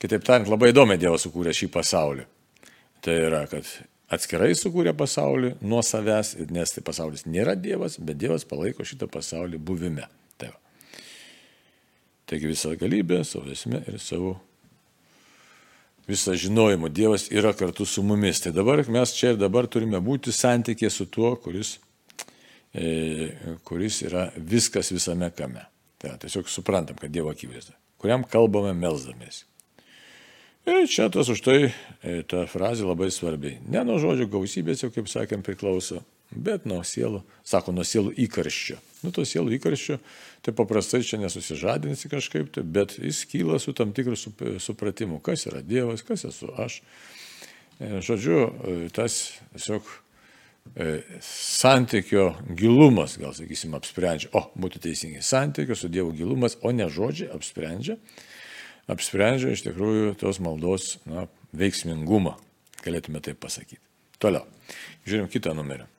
Kitaip 0.01 0.25
tariant, 0.25 0.49
labai 0.49 0.71
įdomi 0.71 0.97
Dievas 0.99 1.25
sukūrė 1.27 1.53
šį 1.55 1.69
pasaulį. 1.71 2.25
Tai 3.01 3.15
yra, 3.27 3.45
kad 3.49 3.67
atskirai 4.11 4.51
sukūrė 4.57 4.93
pasaulį 4.97 5.55
nuo 5.61 5.81
savęs, 5.85 6.35
nes 6.51 6.75
tai 6.75 6.83
pasaulis 6.85 7.25
nėra 7.29 7.55
Dievas, 7.55 7.99
bet 8.01 8.19
Dievas 8.21 8.45
palaiko 8.49 8.85
šitą 8.87 9.07
pasaulį 9.11 9.61
buvime. 9.61 10.07
Tai. 10.41 10.51
Taigi 12.29 12.51
visa 12.51 12.73
galybė, 12.79 13.23
savo 13.27 13.51
esmė 13.53 13.85
ir 13.87 14.01
savo 14.03 14.35
visą 16.09 16.33
žinojimą. 16.37 16.89
Dievas 16.89 17.29
yra 17.31 17.53
kartu 17.57 17.85
su 17.85 18.03
mumis. 18.03 18.41
Tai 18.41 18.55
dabar 18.55 18.81
mes 18.89 19.13
čia 19.17 19.33
ir 19.33 19.39
dabar 19.41 19.67
turime 19.67 20.01
būti 20.01 20.33
santykė 20.35 20.89
su 20.89 21.09
tuo, 21.11 21.35
kuris 21.41 21.77
E, 22.73 23.31
kuris 23.63 24.01
yra 24.07 24.29
viskas 24.37 24.91
visame 24.91 25.31
kame. 25.35 25.65
Tai 25.99 26.15
tiesiog 26.21 26.49
suprantam, 26.49 26.95
kad 26.95 27.11
Dievo 27.11 27.31
akivaizda, 27.33 27.75
kuriam 27.99 28.23
kalbame 28.23 28.71
melzdamėsi. 28.77 29.43
Ir 30.69 30.85
čia 30.87 31.09
tas 31.11 31.27
už 31.29 31.41
tai 31.43 31.57
e, 31.67 32.21
ta 32.23 32.45
frazė 32.47 32.85
labai 32.87 33.09
svarbi. 33.11 33.57
Ne 33.67 33.83
nuo 33.83 33.97
žodžio 33.99 34.29
gausybės, 34.31 34.85
jau 34.85 34.91
kaip 34.93 35.09
sakėm, 35.11 35.43
priklauso, 35.43 35.99
bet 36.31 36.67
nuo 36.69 36.81
sielų, 36.87 37.23
sako, 37.47 37.73
nuo 37.75 37.85
sielų 37.87 38.13
įkarščio. 38.25 38.77
Nu, 39.01 39.13
to 39.15 39.25
sielų 39.25 39.55
įkarščio, 39.57 39.97
tai 40.45 40.53
paprastai 40.57 41.01
čia 41.05 41.17
nesusižadinsi 41.21 42.11
kažkaip, 42.11 42.51
tai, 42.55 42.63
bet 42.63 42.97
jis 43.01 43.23
kyla 43.29 43.57
su 43.61 43.73
tam 43.77 43.95
tikru 43.97 44.17
supratimu, 44.61 45.19
kas 45.25 45.47
yra 45.49 45.63
Dievas, 45.65 46.05
kas 46.05 46.27
esu 46.29 46.51
aš. 46.61 46.81
E, 47.81 47.97
žodžiu, 48.05 48.45
tas 48.93 49.23
tiesiog 49.55 49.89
E, 50.75 51.01
santykio 51.21 52.35
gilumas, 52.55 53.17
gal 53.19 53.33
sakysim, 53.35 53.73
apsprendžia, 53.75 54.29
o 54.37 54.45
būtų 54.55 54.79
teisingai, 54.85 55.23
santykio 55.25 55.75
su 55.75 55.89
Dievo 55.91 56.13
gilumas, 56.15 56.55
o 56.63 56.71
ne 56.71 56.87
žodžiai 56.87 57.31
apsprendžia, 57.35 57.97
apsprendžia 58.91 59.51
iš 59.51 59.65
tikrųjų 59.65 60.13
tos 60.21 60.39
maldos 60.39 60.93
na, 61.09 61.25
veiksmingumą, 61.57 62.37
galėtume 62.85 63.19
taip 63.25 63.41
pasakyti. 63.43 63.81
Toliau, 64.21 64.45
žiūrim 65.09 65.27
kitą 65.33 65.57
numerį. 65.57 65.89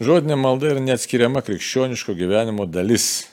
Žodinė 0.00 0.38
malda 0.40 0.70
yra 0.72 0.80
neatskiriama 0.80 1.42
krikščioniško 1.44 2.14
gyvenimo 2.16 2.64
dalis. 2.64 3.26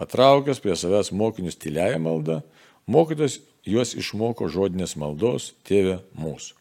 Patraukęs 0.00 0.62
prie 0.64 0.72
savęs 0.72 1.10
mokinius 1.12 1.58
tyliaja 1.60 1.98
malda, 2.00 2.38
mokytas 2.88 3.34
juos 3.68 3.92
išmoko 4.00 4.48
žodinės 4.48 4.94
maldos 4.96 5.50
tėvė 5.68 5.98
mūsų. 6.16 6.54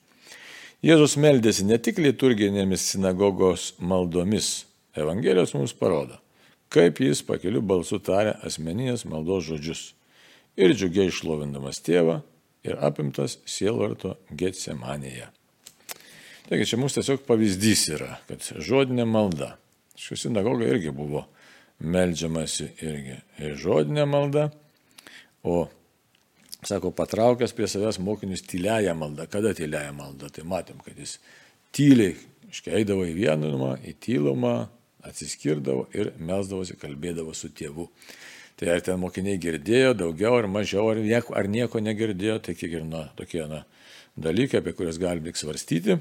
Jėzus 0.84 1.16
meldėsi 1.16 1.64
ne 1.70 1.78
tik 1.80 2.02
liturginėmis 2.04 2.84
sinagogos 2.92 3.70
maldomis. 3.80 4.66
Evangelijos 4.96 5.56
mums 5.56 5.72
parodo, 5.76 6.20
kaip 6.68 7.00
jis 7.00 7.24
pakeliu 7.24 7.64
balsu 7.64 8.02
tarė 8.04 8.36
asmeninės 8.44 9.08
maldos 9.08 9.48
žodžius. 9.48 9.86
Ir 10.60 10.76
džiugiai 10.76 11.08
išlovindamas 11.14 11.80
tėvą 11.84 12.20
ir 12.68 12.76
apimtas 12.84 13.40
sielvarto 13.48 14.18
getsemanėje. 14.36 15.32
Taigi 16.50 16.68
čia 16.70 16.78
mums 16.78 16.94
tiesiog 16.94 17.24
pavyzdys 17.26 17.88
yra, 17.96 18.20
kad 18.30 18.44
žodinė 18.62 19.08
malda. 19.10 19.56
Šių 19.98 20.18
sinagoga 20.20 20.68
irgi 20.68 20.92
buvo 20.94 21.24
melžiamasi 21.80 22.68
irgi 22.86 23.18
ir 23.42 23.56
žodinė 23.60 24.06
malda, 24.08 24.50
o 25.44 25.66
sako, 26.66 26.92
patraukęs 26.96 27.54
prie 27.56 27.68
savęs 27.70 28.00
mokinius 28.04 28.46
tyliają 28.46 28.94
maldą. 28.98 29.26
Kada 29.32 29.56
tyliają 29.58 29.94
maldą? 29.98 30.30
Tai 30.34 30.46
matėm, 30.50 30.80
kad 30.86 30.98
jis 31.02 31.18
tyliai, 31.76 32.16
iškai 32.52 32.78
eidavo 32.82 33.06
į 33.10 33.16
vienumą, 33.18 33.76
į 33.82 33.96
tylumą, 34.06 34.56
atsiskirdavo 35.06 35.88
ir 35.98 36.14
melsdavosi, 36.18 36.78
kalbėdavo 36.82 37.34
su 37.38 37.50
tėvu. 37.54 37.90
Tai 38.56 38.70
ar 38.72 38.82
ten 38.86 39.00
mokiniai 39.02 39.40
girdėjo 39.42 39.94
daugiau 40.00 40.38
ar 40.40 40.48
mažiau, 40.48 40.88
ar 40.94 41.02
nieko, 41.04 41.34
ar 41.36 41.50
nieko 41.52 41.82
negirdėjo, 41.84 42.40
tai 42.46 42.56
kiek 42.56 42.78
ir 42.80 42.86
na, 42.88 43.08
tokie 43.18 43.44
na, 43.50 43.66
dalykai, 44.16 44.62
apie 44.62 44.74
kuriuos 44.78 45.02
galim 45.02 45.26
tik 45.28 45.42
svarstyti. 45.42 45.98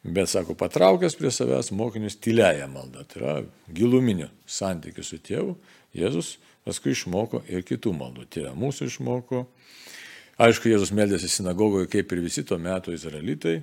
Bet, 0.00 0.30
sako, 0.32 0.54
patraukęs 0.56 1.18
prie 1.18 1.28
savęs 1.34 1.74
mokinius 1.76 2.16
tyliają 2.24 2.70
maldą, 2.72 3.02
tai 3.04 3.18
yra 3.20 3.34
giluminių 3.76 4.30
santykių 4.48 5.04
su 5.04 5.18
tėvu, 5.20 5.58
Jėzus 5.96 6.38
Paskui 6.64 6.92
išmoko 6.92 7.40
ir 7.48 7.64
kitų 7.64 7.92
maldų. 7.96 8.26
Tėvė 8.28 8.52
mūsų 8.58 8.90
išmoko. 8.90 9.46
Aišku, 10.40 10.68
Jėzus 10.68 10.92
meldėsi 10.96 11.30
sinagogoje 11.32 11.88
kaip 11.92 12.12
ir 12.12 12.20
visi 12.24 12.44
tuo 12.46 12.58
metu 12.60 12.92
izraelitai. 12.92 13.60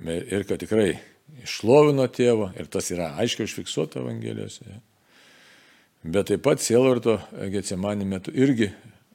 Ir 0.00 0.46
kad 0.48 0.62
tikrai 0.62 0.96
išlovino 1.44 2.08
tėvą. 2.10 2.50
Ir 2.58 2.70
tas 2.72 2.90
yra 2.90 3.12
aiškiai 3.22 3.46
užfiksuota 3.46 4.02
Evangelijose. 4.02 4.80
Bet 6.02 6.30
taip 6.32 6.42
pat 6.42 6.62
sielvarto 6.64 7.18
Getsemanį 7.52 8.06
metu 8.08 8.34
irgi, 8.34 8.70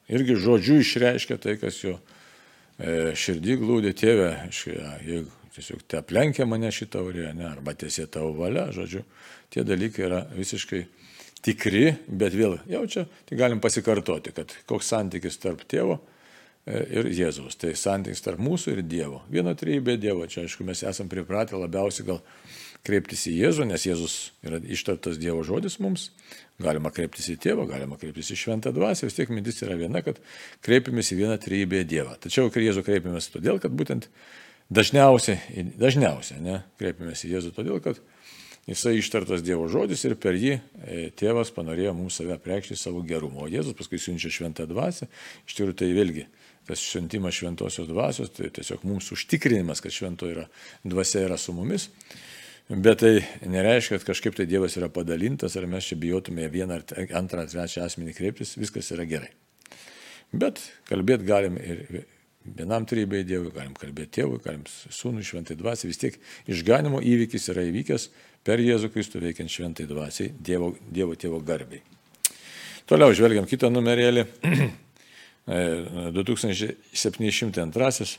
irgi 0.08 0.36
žodžiu 0.40 0.78
išreiškia 0.80 1.36
tai, 1.42 1.56
kas 1.60 1.80
jo 1.82 1.96
e, 2.78 3.12
širdį 3.18 3.56
glūdė 3.60 3.92
tėvė. 3.98 4.30
Jeigu 5.04 5.45
tiesiog 5.56 5.82
te 5.88 5.98
aplenkia 6.00 6.46
mane 6.48 6.70
šitą 6.72 7.00
taurė, 7.00 7.30
ne, 7.36 7.48
arba 7.48 7.74
tiesiai 7.78 8.08
tavo 8.12 8.34
valia, 8.36 8.68
žodžiu, 8.74 9.02
tie 9.52 9.64
dalykai 9.66 10.06
yra 10.06 10.22
visiškai 10.36 10.84
tikri, 11.46 11.86
bet 12.08 12.34
vėl 12.36 12.58
jau 12.70 12.84
čia 12.90 13.06
tai 13.28 13.38
galim 13.38 13.62
pasikartoti, 13.62 14.34
kad 14.36 14.54
koks 14.68 14.92
santykis 14.92 15.38
tarp 15.42 15.62
tėvo 15.68 15.98
e, 16.66 16.80
ir 16.98 17.10
Jėzaus. 17.14 17.58
Tai 17.60 17.74
santykis 17.78 18.24
tarp 18.24 18.42
mūsų 18.42 18.76
ir 18.76 18.84
Dievo. 18.86 19.22
Vieno 19.32 19.54
trybė 19.58 19.96
Dievo. 20.00 20.26
Čia 20.30 20.46
aišku, 20.46 20.66
mes 20.66 20.82
esame 20.86 21.12
pripratę 21.12 21.58
labiausiai 21.60 22.08
gal 22.08 22.22
kreiptis 22.86 23.26
į 23.30 23.36
Jėzų, 23.40 23.66
nes 23.70 23.86
Jėzus 23.86 24.16
yra 24.46 24.60
ištartas 24.62 25.20
Dievo 25.22 25.42
žodis 25.46 25.78
mums. 25.82 26.10
Galima 26.62 26.92
kreiptis 26.94 27.28
į 27.32 27.36
tėvą, 27.42 27.66
galima 27.68 27.98
kreiptis 28.00 28.30
į 28.32 28.38
šventą 28.40 28.72
dvasę, 28.72 29.08
vis 29.08 29.16
tiek 29.18 29.30
mintis 29.34 29.60
yra 29.66 29.76
viena, 29.76 30.00
kad 30.06 30.20
kreipiamės 30.64 31.12
į 31.12 31.18
vieną 31.20 31.36
trybę 31.42 31.82
Dievą. 31.88 32.16
Tačiau 32.22 32.48
į 32.48 32.66
Jėzų 32.70 32.84
kreipiamės 32.86 33.28
todėl, 33.34 33.60
kad 33.60 33.74
būtent 33.76 34.08
dažniausiai, 34.70 35.66
dažniausiai 35.78 36.42
ne, 36.42 36.60
kreipiamės 36.80 37.24
į 37.26 37.36
Jėzų 37.36 37.54
todėl, 37.56 37.80
kad 37.84 38.00
Jisai 38.66 38.96
ištartas 38.98 39.44
Dievo 39.46 39.68
žodis 39.70 40.00
ir 40.08 40.16
per 40.18 40.34
jį 40.34 40.56
e, 40.56 40.60
tėvas 41.14 41.52
panorėjo 41.54 41.92
mums 41.94 42.16
save 42.18 42.34
preikšti 42.42 42.74
savo 42.74 42.98
gerumo. 43.06 43.44
O 43.44 43.50
Jėzus 43.50 43.76
paskui 43.78 44.00
siunčia 44.02 44.32
šventą 44.34 44.66
dvasę. 44.66 45.06
Iš 45.46 45.54
tikrųjų 45.54 45.76
tai 45.78 45.90
vėlgi 45.94 46.24
tas 46.66 46.82
šventimas 46.82 47.36
šventosios 47.38 47.86
dvasios, 47.86 48.32
tai 48.34 48.50
tiesiog 48.50 48.82
mums 48.90 49.12
užtikrinimas, 49.14 49.78
kad 49.84 49.94
švento 49.94 50.26
yra, 50.26 50.48
dvasia 50.82 51.22
yra 51.28 51.38
su 51.38 51.54
mumis. 51.54 51.86
Bet 52.66 53.04
tai 53.04 53.12
nereiškia, 53.46 54.00
kad 54.00 54.08
kažkaip 54.08 54.34
tai 54.34 54.48
Dievas 54.50 54.74
yra 54.80 54.90
padalintas, 54.90 55.54
ar 55.54 55.68
mes 55.70 55.86
čia 55.86 56.00
bijotume 56.02 56.48
vieną, 56.50 56.80
ar 56.80 57.14
antrą, 57.20 57.44
ar 57.46 57.52
trečią 57.52 57.86
asmenį 57.86 58.16
kreiptis, 58.18 58.56
viskas 58.58 58.90
yra 58.96 59.06
gerai. 59.06 59.30
Bet 60.34 60.58
kalbėti 60.90 61.28
galim 61.28 61.54
ir 61.62 62.02
vienam 62.56 62.86
trybei 62.88 63.26
Dievui, 63.26 63.50
galim 63.54 63.74
kalbėti 63.76 64.20
tėvui, 64.20 64.40
galim 64.44 64.64
sūnui, 64.68 65.24
šventai 65.26 65.56
dvasiai, 65.58 65.90
vis 65.90 66.02
tiek 66.02 66.14
išganimo 66.50 66.98
įvykis 67.02 67.50
yra 67.52 67.62
įvykęs 67.66 68.08
per 68.46 68.62
Jėzų 68.62 68.88
Kristų 68.94 69.16
veikiant 69.24 69.52
šventai 69.52 69.88
dvasiai, 69.90 70.32
Dievo, 70.38 70.68
Dievo 70.86 71.14
tėvo 71.18 71.38
garbiai. 71.44 71.82
Toliau 72.86 73.14
žvelgiam 73.16 73.46
kitą 73.50 73.66
numerėlį. 73.72 74.22
2702. 75.46 78.18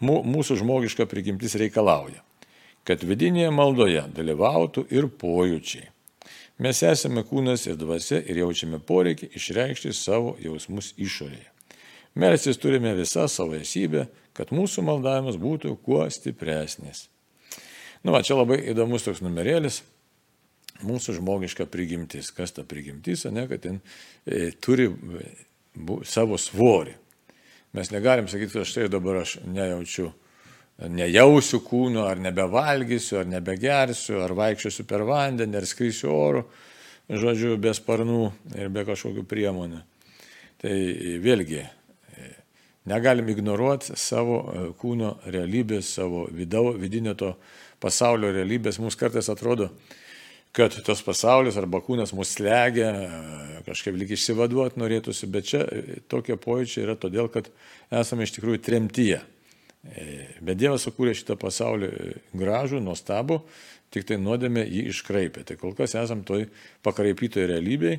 Mūsų 0.00 0.56
žmogiška 0.62 1.04
prigimtis 1.10 1.52
reikalauja, 1.60 2.20
kad 2.88 3.02
vidinėje 3.04 3.50
maldoje 3.52 4.04
dalyvautų 4.16 4.80
ir 4.94 5.04
pojūčiai. 5.20 5.86
Mes 6.60 6.76
esame 6.84 7.22
kūnas 7.24 7.66
ir 7.68 7.76
dvasia 7.80 8.18
ir 8.20 8.36
jaučiame 8.42 8.78
poreikį 8.84 9.26
išreikšti 9.36 9.90
savo 9.96 10.36
jausmus 10.40 10.94
išorėje. 10.96 11.59
Melsis 12.14 12.58
turime 12.58 12.94
visą 12.98 13.28
savo 13.30 13.54
esybę, 13.58 14.08
kad 14.34 14.50
mūsų 14.54 14.82
maldavimas 14.86 15.38
būtų 15.40 15.76
kuo 15.84 16.02
stipresnis. 16.10 17.06
Nu, 18.02 18.14
va, 18.14 18.22
čia 18.24 18.38
labai 18.38 18.62
įdomus 18.72 19.04
toks 19.06 19.20
numerėlis. 19.24 19.82
Mūsų 20.80 21.18
žmogiška 21.18 21.66
prigimtis. 21.68 22.30
Kas 22.32 22.54
ta 22.56 22.64
prigimtis, 22.64 23.26
ne, 23.28 23.44
kad 23.50 23.60
ten 23.66 23.82
e, 24.24 24.48
turi 24.56 24.88
bu, 24.88 26.00
savo 26.08 26.38
svorį. 26.40 26.96
Mes 27.76 27.92
negalim 27.92 28.26
sakyti, 28.30 28.56
kad 28.56 28.66
štai 28.66 28.88
dabar 28.90 29.20
aš 29.20 29.36
nejaučiu, 29.46 30.08
nejausiu 30.88 31.60
kūno, 31.62 32.06
ar 32.08 32.18
nebevalgysiu, 32.22 33.20
ar 33.20 33.28
nebegersiu, 33.30 34.18
ar 34.24 34.34
vaikščiosiu 34.38 34.86
per 34.88 35.04
vandenį, 35.06 35.60
ar 35.60 35.68
skrisiu 35.68 36.10
oru, 36.14 36.46
žodžiu, 37.10 37.54
be 37.60 37.74
sparnų 37.76 38.24
ir 38.56 38.72
be 38.72 38.86
kažkokių 38.88 39.26
priemonių. 39.28 39.84
Tai 40.60 40.72
vėlgi, 41.22 41.62
Negalim 42.88 43.28
ignoruoti 43.28 43.92
savo 43.96 44.36
e, 44.40 44.60
kūno 44.80 45.18
realybės, 45.28 45.90
savo 45.98 46.24
vidau, 46.32 46.70
vidinio 46.80 47.12
to 47.18 47.34
pasaulio 47.82 48.30
realybės. 48.32 48.78
Mums 48.80 48.96
kartais 48.96 49.28
atrodo, 49.28 49.68
kad 50.56 50.72
tas 50.86 51.02
pasaulis 51.04 51.58
arba 51.60 51.82
kūnas 51.84 52.14
mus 52.16 52.32
slegia, 52.38 52.88
e, 52.88 53.58
kažkaip 53.66 53.98
lyg 54.00 54.14
išsivaduoti 54.16 54.80
norėtųsi, 54.80 55.28
bet 55.28 55.50
čia 55.52 55.66
e, 55.66 55.98
tokie 56.08 56.38
pojūčiai 56.40 56.86
yra 56.86 56.96
todėl, 56.96 57.28
kad 57.32 57.52
esame 57.92 58.24
iš 58.24 58.38
tikrųjų 58.38 58.64
tremtyje. 58.64 59.20
Bet 60.44 60.58
Dievas 60.60 60.82
sukūrė 60.84 61.14
šitą 61.16 61.38
pasaulį 61.40 61.88
gražų, 62.36 62.82
nuostabų, 62.84 63.38
tik 63.88 64.04
tai 64.08 64.18
nuodėmė 64.20 64.66
jį 64.66 64.82
iškraipė. 64.90 65.44
Tai 65.48 65.56
kol 65.60 65.72
kas 65.78 65.96
esam 65.96 66.20
toj 66.28 66.50
pakraipytoj 66.84 67.46
realybėj, 67.48 67.96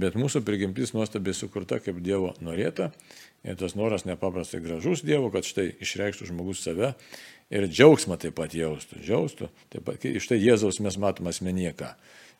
bet 0.00 0.16
mūsų 0.16 0.40
prigimtis 0.46 0.94
nuostabiai 0.96 1.36
sukurta 1.36 1.76
kaip 1.84 2.00
Dievo 2.04 2.32
norėta 2.40 2.88
Ir 3.40 3.56
tas 3.56 3.72
noras 3.72 4.04
nepaprastai 4.04 4.60
gražus 4.60 5.00
Dievo, 5.06 5.30
kad 5.32 5.46
štai 5.48 5.70
išreikštų 5.80 6.28
žmogus 6.28 6.60
save 6.60 6.92
ir 7.50 7.66
džiaugsmą 7.70 8.18
taip 8.20 8.36
pat 8.36 8.52
jaustų. 8.54 9.00
Džiaustų, 9.00 9.48
taip 9.72 9.86
pat 9.86 10.04
iš 10.04 10.28
tai 10.28 10.38
Jėzaus 10.42 10.80
mes 10.84 10.98
matome 11.00 11.32
asmenyje 11.32 11.72
ką. 11.78 11.94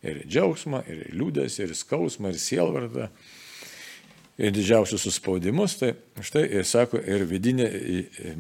Ir 0.05 0.23
džiaugsmą, 0.29 0.83
ir 0.89 1.07
liūdės, 1.17 1.59
ir 1.61 1.73
skausmą, 1.77 2.33
ir 2.33 2.41
sielvartą, 2.41 3.09
ir 4.41 4.55
didžiausius 4.57 5.05
suspaudimus. 5.09 5.79
Tai 5.81 5.95
štai 6.25 6.45
ir 6.61 6.69
sako, 6.69 7.01
ir 7.01 7.25
vidinė 7.29 7.69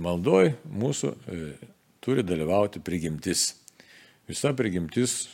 maldoj 0.00 0.54
mūsų 0.68 1.10
e, 1.12 1.40
turi 2.04 2.24
dalyvauti 2.24 2.84
prigimtis. 2.84 3.54
Visa 4.28 4.52
prigimtis 4.56 5.24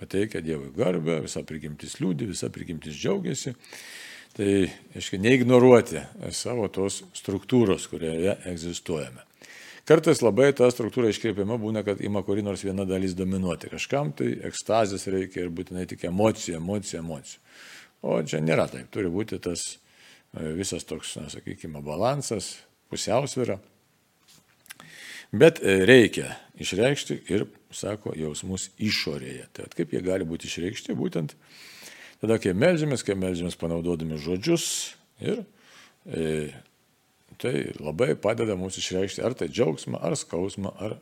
pateikia 0.00 0.42
Dievui 0.42 0.72
garbę, 0.74 1.20
visa 1.26 1.42
prigimtis 1.46 1.98
liūdė, 2.02 2.30
visa 2.32 2.50
prigimtis 2.50 2.96
džiaugiasi. 2.98 3.54
Tai, 4.32 4.52
aiškiai, 4.96 5.20
neignoruoti 5.20 6.00
savo 6.32 6.64
tos 6.72 7.02
struktūros, 7.18 7.84
kurioje 7.90 8.32
egzistuojame. 8.48 9.26
Kartais 9.84 10.22
labai 10.22 10.52
ta 10.56 10.70
struktūra 10.72 11.10
iškreipiama 11.10 11.58
būna, 11.60 11.82
kad 11.84 12.00
ima 12.00 12.22
kuri 12.24 12.44
nors 12.46 12.62
viena 12.64 12.86
dalis 12.88 13.16
dominuoti. 13.18 13.68
Kažkam 13.72 14.14
tai 14.16 14.30
ekstazės 14.48 15.04
reikia 15.10 15.42
ir 15.42 15.50
būtinai 15.52 15.84
tik 15.90 16.06
emocija, 16.08 16.60
emocija, 16.62 17.02
emocija. 17.02 17.42
O 18.00 18.20
čia 18.22 18.40
nėra 18.40 18.68
taip. 18.70 18.88
Turi 18.94 19.10
būti 19.12 19.36
tas 19.42 19.66
e, 19.68 20.52
visas 20.56 20.86
toks, 20.88 21.16
na, 21.18 21.26
sakykime, 21.34 21.82
balansas, 21.84 22.54
pusiausvėra. 22.94 23.58
Bet 25.34 25.60
e, 25.60 25.80
reikia 25.88 26.30
išreikšti 26.62 27.18
ir, 27.34 27.48
sako, 27.74 28.14
jausmus 28.16 28.70
išorėje. 28.80 29.50
Tai 29.58 29.68
kaip 29.76 29.92
jie 29.92 30.02
gali 30.06 30.24
būti 30.28 30.48
išreikšti, 30.48 30.96
būtent 30.96 31.36
Tada, 32.22 32.38
kai 32.38 32.52
melžiamės, 32.54 33.02
kai 33.02 33.16
melžiamės 33.18 33.58
panaudodami 33.58 34.14
žodžius 34.22 34.64
ir 35.18 35.40
e, 36.06 36.52
tai 37.42 37.54
labai 37.82 38.12
padeda 38.14 38.54
mums 38.58 38.78
išreikšti 38.78 39.24
ar 39.26 39.34
tai 39.34 39.48
džiaugsmą, 39.50 39.98
ar 39.98 40.14
skausmą, 40.18 40.70
ar, 40.78 40.94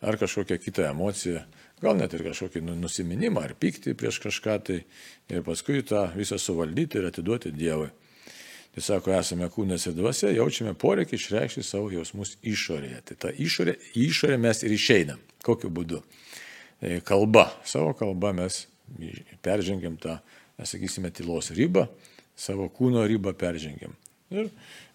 ar 0.00 0.16
kažkokią 0.16 0.56
kitą 0.62 0.86
emociją, 0.88 1.42
gal 1.82 1.98
net 2.00 2.16
ir 2.16 2.24
kažkokį 2.30 2.62
nu, 2.64 2.76
nusiminimą 2.80 3.44
ar 3.44 3.52
pyktį 3.60 3.92
prieš 3.98 4.22
kažką, 4.24 4.54
tai 4.64 4.78
ir 5.28 5.44
paskui 5.44 5.82
tą 5.84 6.06
visą 6.16 6.40
suvaldyti 6.40 6.96
ir 6.96 7.10
atiduoti 7.10 7.52
Dievui. 7.52 7.90
Tai 8.72 8.84
sako, 8.84 9.12
esame 9.18 9.50
kūnas 9.52 9.84
ir 9.90 9.96
dvasia, 9.96 10.32
jaučiame 10.36 10.72
poreikį 10.78 11.16
išreikšti 11.18 11.64
savo 11.66 11.92
jausmus 11.92 12.36
išorėje. 12.46 13.00
Tai 13.10 13.20
tą 13.26 13.32
išorę, 13.36 13.76
išorę 13.98 14.36
mes 14.40 14.64
ir 14.64 14.72
išeinam. 14.76 15.20
Kokiu 15.44 15.68
būdu? 15.74 16.00
E, 16.80 17.00
kalba. 17.04 17.48
Savo 17.66 17.90
kalba 17.98 18.30
mes 18.36 18.66
peržengiam 19.42 19.96
tą 20.00 20.18
sakysime, 20.66 21.12
tylos 21.14 21.52
ribą, 21.54 21.86
savo 22.38 22.68
kūno 22.72 23.04
ribą 23.08 23.34
peržengiam. 23.38 23.94
Ir 24.34 24.50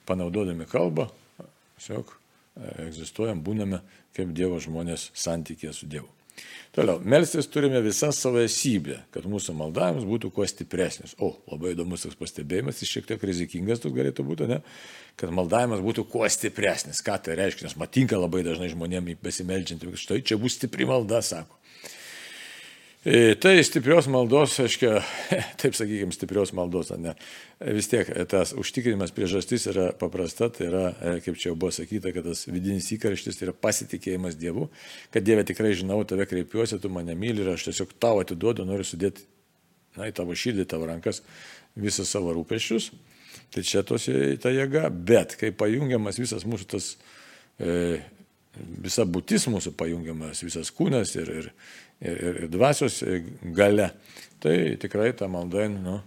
panaudodami 0.08 0.68
kalbą, 0.70 1.08
tiesiog 1.78 2.12
e, 2.12 2.18
egzistuojam, 2.88 3.44
būname 3.46 3.80
kaip 4.14 4.34
Dievo 4.36 4.60
žmonės 4.62 5.12
santykė 5.18 5.74
su 5.74 5.88
Dievu. 5.90 6.10
Toliau, 6.74 6.98
melstis 7.06 7.46
turime 7.54 7.78
visą 7.86 8.10
savo 8.16 8.42
esybę, 8.42 8.96
kad 9.14 9.26
mūsų 9.30 9.54
maldavimas 9.54 10.08
būtų 10.10 10.32
kuo 10.34 10.46
stipresnis. 10.50 11.14
O, 11.22 11.36
labai 11.52 11.76
įdomus 11.76 12.08
tas 12.08 12.18
pastebėjimas, 12.18 12.80
jis 12.82 12.90
šiek 12.96 13.10
tiek 13.12 13.26
rizikingas 13.30 13.84
tu 13.84 13.92
galėtų 13.94 14.26
būti, 14.26 14.48
ne? 14.50 14.58
Kad 15.20 15.30
maldavimas 15.38 15.84
būtų 15.86 16.08
kuo 16.10 16.26
stipresnis. 16.34 17.04
Ką 17.06 17.20
tai 17.22 17.38
reiškia? 17.38 17.68
Nes 17.68 17.78
matinka 17.78 18.18
labai 18.18 18.42
dažnai 18.48 18.72
žmonėms 18.74 19.22
besimeldžiant, 19.22 19.86
štai 20.02 20.24
čia 20.26 20.40
bus 20.42 20.58
stipri 20.58 20.90
malda, 20.90 21.22
sako. 21.22 21.62
E, 23.06 23.36
tai 23.36 23.58
stiprios 23.68 24.06
maldos, 24.08 24.54
aiškiai, 24.64 25.02
taip 25.60 25.76
sakykime, 25.76 26.14
stiprios 26.16 26.54
maldos, 26.56 26.94
ne. 26.96 27.12
Vis 27.76 27.90
tiek 27.92 28.08
tas 28.32 28.54
užtikrinimas 28.56 29.12
priežastis 29.12 29.68
yra 29.68 29.90
paprasta, 30.00 30.48
tai 30.56 30.70
yra, 30.70 30.84
e, 30.96 31.12
kaip 31.26 31.36
čia 31.36 31.50
jau 31.50 31.58
buvo 31.60 31.74
sakyta, 31.76 32.14
kad 32.16 32.30
tas 32.30 32.46
vidinis 32.48 32.88
įkarštis 32.96 33.36
tai 33.36 33.50
yra 33.50 33.56
pasitikėjimas 33.66 34.38
Dievu, 34.40 34.70
kad 35.12 35.28
Dieve 35.28 35.44
tikrai 35.50 35.74
žinau, 35.76 36.00
tave 36.08 36.30
kreipiuosi, 36.32 36.80
tu 36.80 36.92
mane 36.96 37.12
myli 37.20 37.44
ir 37.44 37.52
aš 37.58 37.68
tiesiog 37.68 37.92
tau 38.00 38.24
atiduodu, 38.24 38.64
noriu 38.70 38.88
sudėti, 38.88 39.28
na, 40.00 40.08
į 40.08 40.16
tavo 40.16 40.32
širdį, 40.32 40.70
tavo 40.72 40.88
rankas 40.88 41.20
visą 41.76 42.08
savo 42.08 42.32
rūpešius. 42.40 42.94
Tai 43.52 43.66
čia 43.68 43.84
tos 43.84 44.08
ta 44.40 44.56
jėga, 44.56 44.88
bet 44.88 45.36
kai 45.42 45.52
pajungiamas 45.52 46.24
visas 46.24 46.48
mūsų 46.48 46.72
tas, 46.72 46.94
e, 47.60 48.00
visa 48.56 49.06
būtis 49.10 49.48
mūsų 49.50 49.74
pajungiamas, 49.78 50.44
visas 50.46 50.72
kūnas 50.76 51.16
ir, 51.18 51.30
ir, 51.42 51.52
ir, 52.02 52.18
ir, 52.30 52.42
dvasios 52.54 53.02
gale, 53.56 53.92
tai 54.44 54.76
tikrai 54.82 55.12
ta 55.18 55.30
malda, 55.32 55.66
nu, 55.72 56.00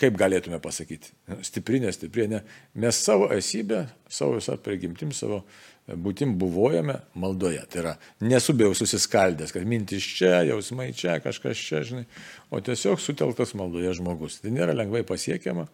kaip 0.00 0.16
galėtume 0.20 0.58
pasakyti, 0.62 1.12
stipri, 1.46 1.80
nestipri, 1.82 2.26
ne. 2.30 2.42
Mes 2.80 2.98
savo 3.00 3.30
esybę, 3.34 3.84
savo 4.10 4.38
visą 4.38 4.58
prigimtim, 4.60 5.14
savo 5.16 5.42
būtim 5.84 6.34
buvojame 6.40 6.96
maldoje. 7.20 7.62
Tai 7.70 7.80
yra 7.82 7.94
nesubėjau 8.24 8.74
susiskaldęs, 8.78 9.52
kad 9.54 9.66
mintis 9.68 10.04
čia, 10.16 10.42
jausmai 10.48 10.90
čia, 10.96 11.18
kažkas 11.24 11.60
čia, 11.60 11.82
žinai, 11.86 12.04
o 12.50 12.60
tiesiog 12.64 13.00
sutelktas 13.02 13.54
maldoje 13.58 13.92
žmogus. 14.00 14.40
Tai 14.42 14.52
nėra 14.54 14.76
lengvai 14.76 15.04
pasiekiama. 15.08 15.68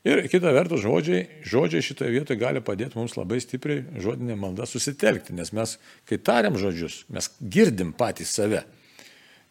Ir 0.00 0.22
kita 0.32 0.54
vertus, 0.56 0.80
žodžiai, 0.80 1.26
žodžiai 1.44 1.84
šitoje 1.84 2.12
vietoje 2.14 2.40
gali 2.40 2.62
padėti 2.64 2.96
mums 2.96 3.18
labai 3.18 3.36
stipriai 3.44 3.82
žodinė 4.00 4.36
malda 4.40 4.64
susitelkti, 4.64 5.34
nes 5.36 5.52
mes, 5.52 5.74
kai 6.08 6.16
tariam 6.16 6.56
žodžius, 6.56 7.02
mes 7.12 7.28
girdim 7.40 7.92
patys 7.96 8.32
save. 8.32 8.62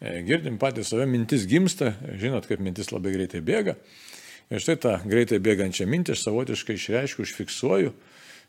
E, 0.02 0.16
girdim 0.26 0.58
patys 0.58 0.90
save, 0.90 1.06
mintis 1.06 1.46
gimsta, 1.46 1.92
žinot, 2.18 2.48
kaip 2.50 2.62
mintis 2.66 2.90
labai 2.90 3.14
greitai 3.14 3.44
bėga. 3.46 3.76
Ir 4.50 4.64
štai 4.64 4.76
tą 4.82 4.96
greitai 5.06 5.38
bėgančią 5.38 5.86
mintį 5.86 6.16
aš 6.16 6.24
savotiškai 6.26 6.74
išreiškiu, 6.74 7.22
užfiksuoju, 7.28 7.94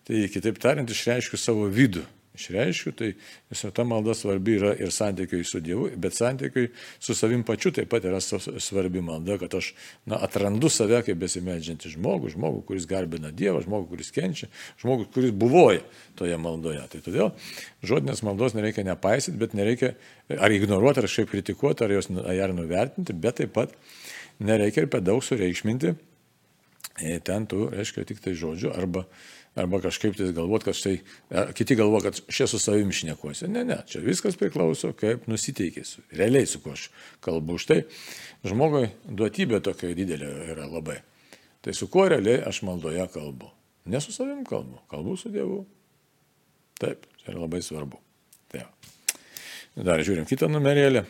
tai 0.09 0.25
kitaip 0.33 0.57
tariant, 0.63 0.89
išreiškiu 0.89 1.37
savo 1.37 1.69
vidų 1.69 2.07
išreiškiu, 2.37 2.93
tai 2.95 3.09
visą 3.51 3.71
ta 3.75 3.83
malda 3.87 4.13
svarbi 4.15 4.55
yra 4.59 4.71
ir 4.79 4.91
santykiai 4.93 5.43
su 5.47 5.59
Dievu, 5.63 5.89
bet 5.99 6.15
santykiai 6.15 6.69
su 6.99 7.15
savim 7.17 7.43
pačiu 7.47 7.73
taip 7.75 7.89
pat 7.91 8.05
yra 8.07 8.21
svarbi 8.21 9.01
malda, 9.03 9.37
kad 9.41 9.55
aš 9.59 9.73
na, 10.05 10.19
atrandu 10.23 10.69
save 10.71 11.01
kaip 11.07 11.19
besimedžiantį 11.21 11.93
žmogų, 11.95 12.31
žmogų, 12.35 12.63
kuris 12.69 12.87
garbina 12.89 13.33
Dievą, 13.35 13.63
žmogų, 13.65 13.89
kuris 13.95 14.13
kenčia, 14.15 14.47
žmogų, 14.83 15.09
kuris 15.13 15.35
buvoja 15.35 15.83
toje 16.19 16.37
maldoje. 16.41 16.85
Tai 16.93 17.03
todėl 17.07 17.33
žodinės 17.83 18.23
maldos 18.27 18.55
nereikia 18.57 18.85
nepaisyti, 18.87 19.37
bet 19.41 19.57
nereikia 19.57 19.93
ar 20.37 20.55
ignoruoti, 20.55 21.03
ar 21.03 21.09
kažkaip 21.09 21.33
kritikuoti, 21.33 21.85
ar 21.85 21.97
jos 21.97 22.11
ar 22.15 22.55
nuvertinti, 22.55 23.17
bet 23.17 23.41
taip 23.41 23.53
pat 23.57 23.75
nereikia 24.39 24.85
ir 24.85 24.89
per 24.91 25.03
daug 25.03 25.21
sureikšminti 25.25 25.93
e, 27.01 27.19
ten 27.25 27.45
tų, 27.49 27.69
reiškia, 27.75 28.07
tik 28.07 28.23
tai 28.23 28.35
žodžių 28.39 28.73
arba 28.73 29.05
arba 29.55 29.81
kažkaip 29.83 30.15
tai 30.17 30.31
galvoti, 30.35 30.69
kad 30.69 30.77
štai, 30.77 30.95
kiti 31.57 31.75
galvo, 31.75 31.99
kad 32.03 32.19
čia 32.31 32.47
su 32.47 32.59
savimi 32.59 32.95
šnekuosi. 32.95 33.49
Ne, 33.51 33.65
ne, 33.67 33.81
čia 33.87 34.03
viskas 34.05 34.39
priklauso, 34.39 34.93
kaip 34.97 35.27
nusiteikėsiu, 35.31 36.05
realiai 36.15 36.47
su 36.47 36.61
kuo 36.63 36.75
aš 36.77 36.87
kalbu. 37.23 37.59
Štai 37.61 37.81
žmogui 38.47 38.87
duotybė 39.05 39.61
tokia 39.65 39.91
didelė 39.97 40.31
yra 40.55 40.69
labai. 40.71 41.01
Tai 41.61 41.75
su 41.77 41.89
kuo 41.91 42.07
realiai 42.09 42.41
aš 42.47 42.63
maldoje 42.65 43.05
kalbu? 43.13 43.51
Ne 43.91 44.01
su 44.01 44.13
savim 44.15 44.45
kalbu, 44.47 44.81
kalbu 44.91 45.17
su 45.17 45.33
Dievu. 45.33 45.65
Taip, 46.81 47.05
čia 47.21 47.33
yra 47.33 47.43
labai 47.43 47.61
svarbu. 47.65 47.99
Tai 48.51 48.65
Dar 49.75 50.01
žiūrim 50.03 50.27
kitą 50.27 50.49
numerėlį. 50.51 51.05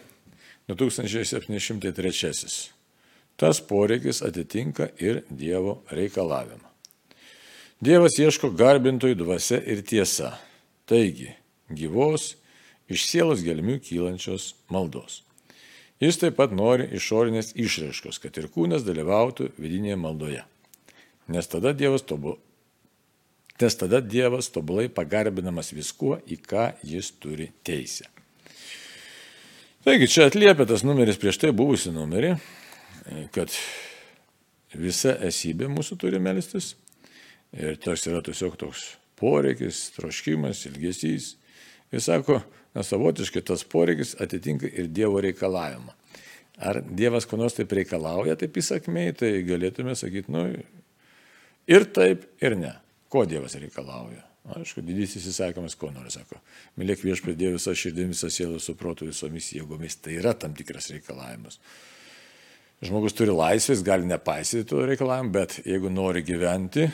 2703. 0.69 2.69
tas 3.35 3.61
poreikis 3.65 4.21
atitinka 4.21 4.91
ir 5.01 5.23
Dievo 5.29 5.81
reikalavimą. 5.91 6.70
Dievas 7.81 8.19
ieško 8.21 8.51
garbintojų 8.53 9.15
dvasia 9.23 9.57
ir 9.65 9.79
tiesa. 9.81 10.35
Taigi, 10.85 11.31
gyvos, 11.73 12.35
iš 12.85 13.07
sielos 13.09 13.41
gelmių 13.41 13.79
kylančios 13.81 14.51
maldos. 14.69 15.23
Jis 16.01 16.19
taip 16.21 16.37
pat 16.37 16.53
nori 16.53 16.85
išorinės 16.93 17.55
išraiškos, 17.57 18.19
kad 18.21 18.37
ir 18.37 18.51
kūnas 18.53 18.85
dalyvautų 18.85 19.49
vidinėje 19.57 19.97
maldoje. 19.97 20.43
Nes 21.33 21.49
tada 21.49 21.73
Dievas, 21.77 22.05
tobu, 22.05 22.35
nes 23.61 23.77
tada 23.77 24.01
dievas 24.01 24.49
tobulai 24.53 24.85
pagarbinamas 24.89 25.73
viskuo, 25.73 26.19
į 26.25 26.37
ką 26.37 26.67
jis 26.85 27.11
turi 27.21 27.49
teisę. 27.65 28.05
Taigi 29.85 30.05
čia 30.05 30.29
atliepia 30.29 30.69
tas 30.69 30.85
numeris 30.85 31.17
prieš 31.17 31.41
tai 31.41 31.49
buvusi 31.53 31.93
numerį, 31.93 32.35
kad 33.33 33.49
visa 34.77 35.17
esybė 35.25 35.69
mūsų 35.73 35.97
turi 36.05 36.21
melstis. 36.21 36.75
Ir 37.57 37.75
tas 37.83 38.05
yra 38.07 38.21
tiesiog 38.23 38.55
toks 38.59 38.85
poreikis, 39.19 39.89
troškimas, 39.97 40.65
ilgesys. 40.69 41.35
Jis 41.91 42.07
sako, 42.07 42.39
na 42.75 42.83
savotiškai 42.87 43.43
tas 43.47 43.65
poreikis 43.67 44.15
atitinka 44.23 44.69
ir 44.69 44.87
Dievo 44.87 45.19
reikalavimą. 45.23 45.93
Ar 46.61 46.81
Dievas 46.85 47.25
ko 47.27 47.39
nors 47.41 47.57
taip 47.57 47.73
reikalauja, 47.75 48.37
taip 48.39 48.57
įsakmiai, 48.61 49.15
tai 49.17 49.33
galėtume 49.47 49.95
sakyti, 49.97 50.31
nu, 50.31 50.45
ir 51.67 51.87
taip, 51.95 52.27
ir 52.43 52.55
ne. 52.59 52.75
Ko 53.11 53.25
Dievas 53.27 53.57
reikalauja? 53.59 54.23
Aišku, 54.55 54.81
didysis 54.85 55.27
įsakymas, 55.29 55.75
ko 55.77 55.91
nori, 55.93 56.09
sako. 56.13 56.39
Mylėk 56.79 57.03
viešpatį 57.05 57.37
Dievą 57.37 57.59
visą 57.59 57.75
širdimi, 57.77 58.15
visą 58.15 58.29
sielą, 58.33 58.57
su 58.61 58.73
protu, 58.79 59.05
visomis 59.09 59.51
jėgomis. 59.53 59.99
Tai 60.01 60.15
yra 60.17 60.33
tam 60.37 60.55
tikras 60.57 60.89
reikalavimas. 60.93 61.59
Žmogus 62.81 63.13
turi 63.13 63.35
laisvės, 63.35 63.83
gali 63.85 64.07
nepaisyti 64.09 64.65
to 64.71 64.81
reikalavimo, 64.89 65.33
bet 65.35 65.59
jeigu 65.67 65.91
nori 65.93 66.23
gyventi, 66.25 66.87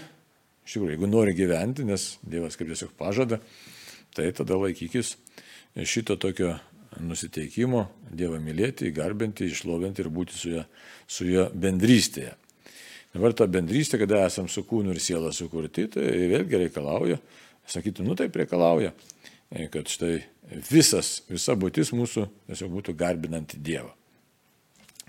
iš 0.67 0.75
tikrųjų, 0.75 0.97
jeigu 0.97 1.07
nori 1.07 1.33
gyventi, 1.37 1.85
nes 1.87 2.17
Dievas 2.27 2.59
kaip 2.59 2.67
tiesiog 2.67 2.91
pažada, 2.99 3.39
tai 4.15 4.27
tada 4.35 4.57
laikykis 4.59 5.13
šito 5.87 6.17
tokio 6.19 6.57
nusiteikimo 6.99 7.85
Dievą 8.11 8.41
mylėti, 8.43 8.91
garbinti, 8.91 9.47
išlovinti 9.47 10.03
ir 10.03 10.09
būti 10.11 10.35
su 10.35 10.51
juo, 10.51 10.63
su 11.07 11.27
juo 11.27 11.47
bendrystėje. 11.55 12.33
Dabar 13.13 13.33
ta 13.37 13.47
bendrystė, 13.49 14.01
kada 14.01 14.25
esam 14.27 14.49
su 14.51 14.65
kūnu 14.67 14.91
ir 14.91 14.99
siela 15.01 15.31
sukurti, 15.33 15.87
tai 15.93 16.03
vėlgi 16.33 16.65
reikalauja, 16.65 17.19
sakytų, 17.71 18.03
nu 18.03 18.17
taip 18.19 18.35
reikalauja, 18.35 18.91
kad 19.71 19.87
štai 19.87 20.17
visas, 20.67 21.21
visa 21.29 21.55
būtis 21.55 21.93
mūsų 21.95 22.25
tiesiog 22.49 22.73
būtų 22.75 22.97
garbinanti 22.99 23.59
Dievą. 23.63 23.93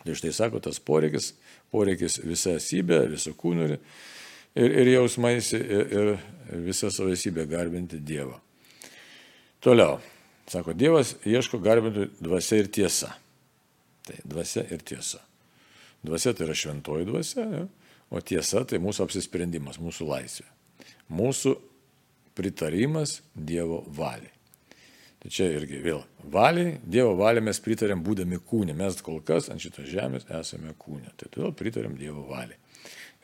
Tai 0.04 0.14
štai 0.16 0.30
sako 0.32 0.62
tas 0.62 0.78
poreikis, 0.78 1.32
poreikis 1.74 2.20
visa 2.22 2.54
esybė, 2.56 3.02
visų 3.10 3.34
kūnų 3.38 3.66
ir, 3.66 3.74
ir, 4.58 4.74
ir 4.82 4.92
jausmais 4.96 5.52
ir, 5.56 5.94
ir 5.94 6.62
visa 6.66 6.90
savo 6.94 7.12
esybė 7.14 7.46
garbinti 7.50 8.00
Dievą. 8.02 8.36
Toliau, 9.64 9.98
sako, 10.50 10.74
Dievas 10.78 11.16
ieško 11.26 11.60
garbinti 11.62 12.08
dvasia 12.22 12.60
ir 12.62 12.70
tiesa. 12.72 13.14
Tai 14.06 14.20
dvasia 14.24 14.64
ir 14.72 14.84
tiesa. 14.86 15.20
Dvasia 16.04 16.32
tai 16.34 16.46
yra 16.46 16.56
šventoji 16.56 17.08
dvasia, 17.08 17.46
ja? 17.52 17.66
O 18.08 18.22
tiesa 18.24 18.62
tai 18.64 18.78
mūsų 18.80 19.04
apsisprendimas, 19.04 19.76
mūsų 19.82 20.06
laisvė. 20.08 20.46
Mūsų 21.12 21.54
pritarimas 22.38 23.18
Dievo 23.34 23.82
valiai. 23.92 24.32
Tai 25.18 25.32
čia 25.34 25.48
irgi 25.50 25.80
vėl 25.82 26.04
valiai, 26.32 26.76
Dievo 26.86 27.16
valiai 27.18 27.44
mes 27.44 27.58
pritarėm 27.60 28.00
būdami 28.06 28.38
kūne. 28.48 28.76
Mes 28.78 29.02
kol 29.04 29.18
kas 29.26 29.50
ant 29.52 29.60
šitos 29.60 29.90
žemės 29.90 30.28
esame 30.38 30.72
kūne. 30.78 31.10
Tai 31.18 31.28
todėl 31.28 31.52
pritarėm 31.58 31.98
Dievo 31.98 32.24
valiai. 32.30 32.56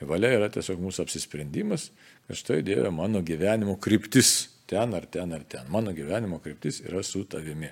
Valia 0.02 0.33
yra 0.37 0.48
tiesiog 0.52 0.80
mūsų 0.83 1.04
apsisprendimas, 1.04 1.90
kad 2.26 2.38
štai 2.40 2.62
Dieve 2.66 2.90
mano 2.92 3.22
gyvenimo 3.24 3.76
kryptis 3.80 4.50
ten 4.68 4.96
ar 4.96 5.07
ten 5.07 5.33
ar 5.37 5.44
ten. 5.48 5.68
Mano 5.72 5.94
gyvenimo 5.94 6.40
kryptis 6.42 6.83
yra 6.85 7.02
su 7.07 7.22
tavimi. 7.30 7.70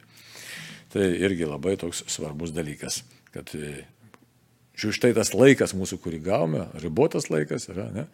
Tai 0.93 1.09
irgi 1.09 1.49
labai 1.49 1.75
toks 1.81 2.05
svarbus 2.13 2.53
dalykas, 2.55 3.01
kad 3.35 3.51
Štai 4.73 5.13
tas 5.15 5.35
laikas 5.37 5.77
mūsų, 5.77 5.99
kurį 6.03 6.23
gavome, 6.25 6.65
ribotas 6.83 7.29
laikas 7.31 7.69
yra, 7.71 7.91
ne? 7.93 8.07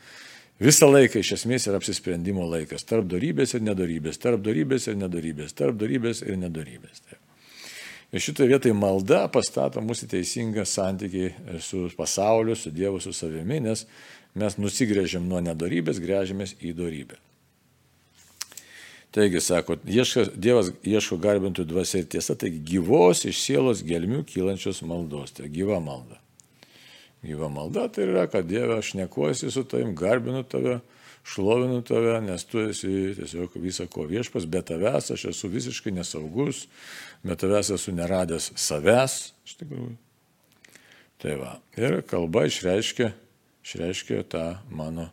Visą 0.58 0.88
laiką 0.90 1.22
iš 1.22 1.36
esmės 1.36 1.68
yra 1.70 1.78
apsisprendimo 1.78 2.42
laikas. 2.50 2.82
Tarp 2.82 3.06
darybės 3.06 3.54
ir 3.54 3.62
nedarybės, 3.62 4.18
tarp 4.18 4.42
darybės 4.42 4.88
ir 4.90 4.98
nedarybės, 4.98 5.54
tarp 5.54 5.78
darybės 5.78 6.24
ir 6.26 6.34
nedarybės. 6.40 7.04
Taip. 7.06 7.27
Ir 8.12 8.24
šitoje 8.24 8.48
vietoje 8.48 8.72
malda 8.72 9.26
pastato 9.32 9.82
mūsų 9.84 10.08
teisingą 10.14 10.64
santykį 10.64 11.26
su 11.60 11.84
pasauliu, 11.96 12.56
su 12.56 12.72
Dievu, 12.72 13.02
su 13.04 13.12
savimi, 13.12 13.60
nes 13.60 13.84
mes 14.38 14.56
nusigrėžiam 14.56 15.26
nuo 15.28 15.42
nedarybės, 15.44 16.00
grėžiamės 16.00 16.56
į 16.64 16.72
darybę. 16.78 17.18
Taigi, 19.12 19.40
sako, 19.40 19.78
ieška, 19.88 20.26
Dievas 20.36 20.68
ieško 20.84 21.16
garbintų 21.20 21.64
dvasia 21.68 22.02
ir 22.02 22.08
tiesa, 22.12 22.36
taigi 22.36 22.60
gyvos 22.74 23.24
iš 23.28 23.40
sielos 23.40 23.80
gelmių 23.84 24.20
kylančios 24.28 24.82
maldos, 24.84 25.32
tai 25.36 25.48
gyva 25.52 25.80
malda. 25.80 26.20
Gyva 27.24 27.48
malda 27.50 27.86
tai 27.92 28.04
yra, 28.04 28.26
kad 28.30 28.46
Dieve 28.48 28.76
aš 28.78 28.92
nekuosi 29.00 29.50
su 29.50 29.64
tavim, 29.64 29.94
garbinu 29.96 30.44
tave, 30.44 30.78
šlovinu 31.28 31.80
tave, 31.88 32.18
nes 32.24 32.44
tu 32.48 32.60
esi 32.68 33.14
tiesiog 33.16 33.56
visą 33.60 33.88
ko 33.90 34.04
viešpas, 34.08 34.46
be 34.48 34.60
tavęs 34.64 35.10
aš 35.16 35.24
esu 35.32 35.50
visiškai 35.52 35.92
nesaugus, 35.96 36.66
be 37.24 37.37
tavęs 37.38 37.72
esu 37.76 37.94
neradęs 37.96 38.52
savęs, 38.59 39.18
iš 39.46 39.57
tikrųjų. 39.62 39.94
Tai 41.18 41.38
va. 41.40 41.54
Ir 41.78 42.00
kalba 42.07 42.44
išreiškia, 42.46 43.12
išreiškia 43.66 44.22
tą 44.31 44.44
mano, 44.70 45.09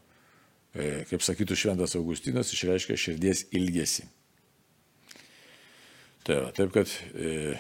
e, 0.75 1.05
kaip 1.09 1.23
sakytų 1.25 1.57
Šventas 1.57 1.95
Augustinas, 1.97 2.53
išreiškia 2.53 2.99
širdies 2.99 3.47
ilgesį. 3.55 4.05
Tai 6.25 6.43
va, 6.43 6.51
taip 6.57 6.73
kad 6.73 6.91
e, 7.13 7.55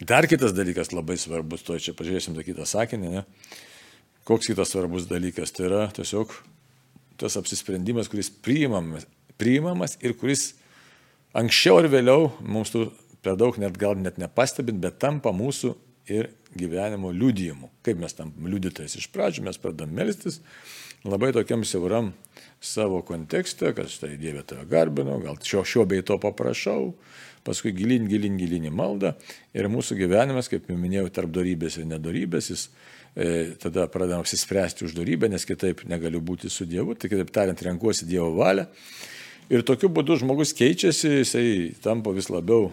Dar 0.00 0.26
kitas 0.28 0.52
dalykas 0.52 0.92
labai 0.92 1.16
svarbus, 1.16 1.62
to 1.64 1.78
čia 1.80 1.94
pažiūrėsim 1.96 2.34
tą 2.36 2.42
kitą 2.44 2.66
sakinį, 2.68 3.14
ne? 3.16 3.22
Koks 4.28 4.50
kitas 4.50 4.74
svarbus 4.74 5.06
dalykas, 5.08 5.54
tai 5.56 5.70
yra 5.70 5.86
tiesiog 5.96 6.34
tas 7.16 7.38
apsisprendimas, 7.40 8.10
kuris 8.12 8.28
priimamas, 8.28 9.06
priimamas 9.40 9.96
ir 10.04 10.12
kuris 10.20 10.50
anksčiau 11.32 11.78
ar 11.80 11.88
vėliau 11.88 12.28
mums 12.44 12.74
tų 12.74 12.90
per 13.26 13.34
daug 13.34 13.58
net 13.58 13.74
gal 13.80 13.98
net 13.98 14.20
nepastebint, 14.22 14.78
bet 14.78 15.00
tampa 15.02 15.32
mūsų 15.34 15.74
ir 16.14 16.30
gyvenimo 16.56 17.10
liudijimu. 17.10 17.72
Kaip 17.84 17.98
mes 17.98 18.14
tampam 18.14 18.46
liudytais 18.46 18.94
iš 19.00 19.08
pradžių, 19.10 19.48
mes 19.48 19.58
pradam 19.58 19.90
melstis 19.94 20.38
labai 21.06 21.32
tokiam 21.34 21.64
siauram 21.66 22.12
savo 22.62 23.00
kontekste, 23.06 23.72
kad 23.74 23.90
štai 23.90 24.14
Dieve 24.18 24.42
tave 24.46 24.64
garbino, 24.70 25.18
gal 25.22 25.38
šio, 25.42 25.64
šio 25.66 25.84
bei 25.90 26.04
to 26.06 26.16
paprašau, 26.22 26.94
paskui 27.46 27.74
gilin, 27.76 28.06
gilin, 28.10 28.38
gilin 28.40 28.70
į 28.70 28.72
maldą 28.74 29.12
ir 29.54 29.68
mūsų 29.70 29.98
gyvenimas, 30.00 30.50
kaip 30.50 30.70
jau 30.70 30.78
minėjau, 30.78 31.10
tarp 31.18 31.34
darybės 31.34 31.78
ir 31.78 31.86
nedorybės, 31.90 32.50
jis 32.54 32.64
e, 33.14 33.52
tada 33.62 33.86
pradedam 33.92 34.24
apsispręsti 34.24 34.86
už 34.88 34.96
darybę, 34.98 35.30
nes 35.30 35.46
kitaip 35.46 35.84
negaliu 35.90 36.22
būti 36.22 36.50
su 36.50 36.66
Dievu, 36.66 36.96
tai 36.98 37.12
kitaip 37.12 37.30
tariant, 37.34 37.66
renkuosi 37.68 38.08
Dievo 38.08 38.32
valią. 38.38 38.66
Ir 39.52 39.62
tokiu 39.62 39.92
būdu 39.94 40.16
žmogus 40.24 40.56
keičiasi, 40.58 41.20
jisai 41.20 41.46
tampa 41.84 42.10
vis 42.14 42.32
labiau 42.32 42.72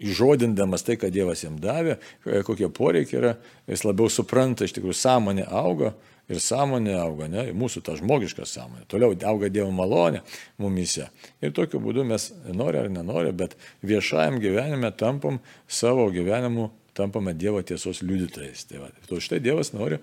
įžodindamas 0.00 0.84
tai, 0.86 0.98
ką 1.00 1.10
Dievas 1.12 1.42
jam 1.44 1.58
davė, 1.60 1.98
e, 2.24 2.42
kokie 2.46 2.68
poreikiai 2.72 3.20
yra, 3.20 3.34
jis 3.70 3.84
labiau 3.86 4.10
supranta, 4.12 4.66
iš 4.66 4.76
tikrųjų 4.76 4.96
sąmonė 4.98 5.46
auga 5.48 5.94
ir 6.28 6.40
sąmonė 6.44 6.96
auga, 7.00 7.28
ne, 7.32 7.46
mūsų 7.56 7.82
ta 7.86 7.94
žmogiška 7.98 8.46
sąmonė. 8.48 8.84
Toliau 8.90 9.16
auga 9.30 9.48
Dievo 9.52 9.70
malonė 9.74 10.22
mumise. 10.60 11.08
Ir 11.40 11.54
tokiu 11.56 11.80
būdu 11.82 12.04
mes, 12.08 12.30
nori 12.52 12.82
ar 12.82 12.90
nenori, 12.92 13.32
bet 13.32 13.56
viešajam 13.86 14.38
gyvenime 14.42 14.92
tampam 14.92 15.40
savo 15.66 16.08
gyvenimu, 16.12 16.68
tampame 16.98 17.34
Dievo 17.38 17.62
tiesos 17.62 18.02
liudytojais. 18.04 18.66
Tai 18.68 18.84
va, 18.84 18.92
to 19.08 19.22
štai 19.22 19.40
Dievas 19.40 19.72
nori. 19.72 20.02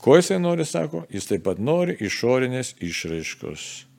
Ko 0.00 0.16
jisai 0.16 0.40
nori, 0.40 0.64
sako, 0.64 1.04
jis 1.12 1.28
taip 1.28 1.44
pat 1.44 1.60
nori 1.60 1.98
išorinės 2.00 2.78
išraiškos 2.80 3.89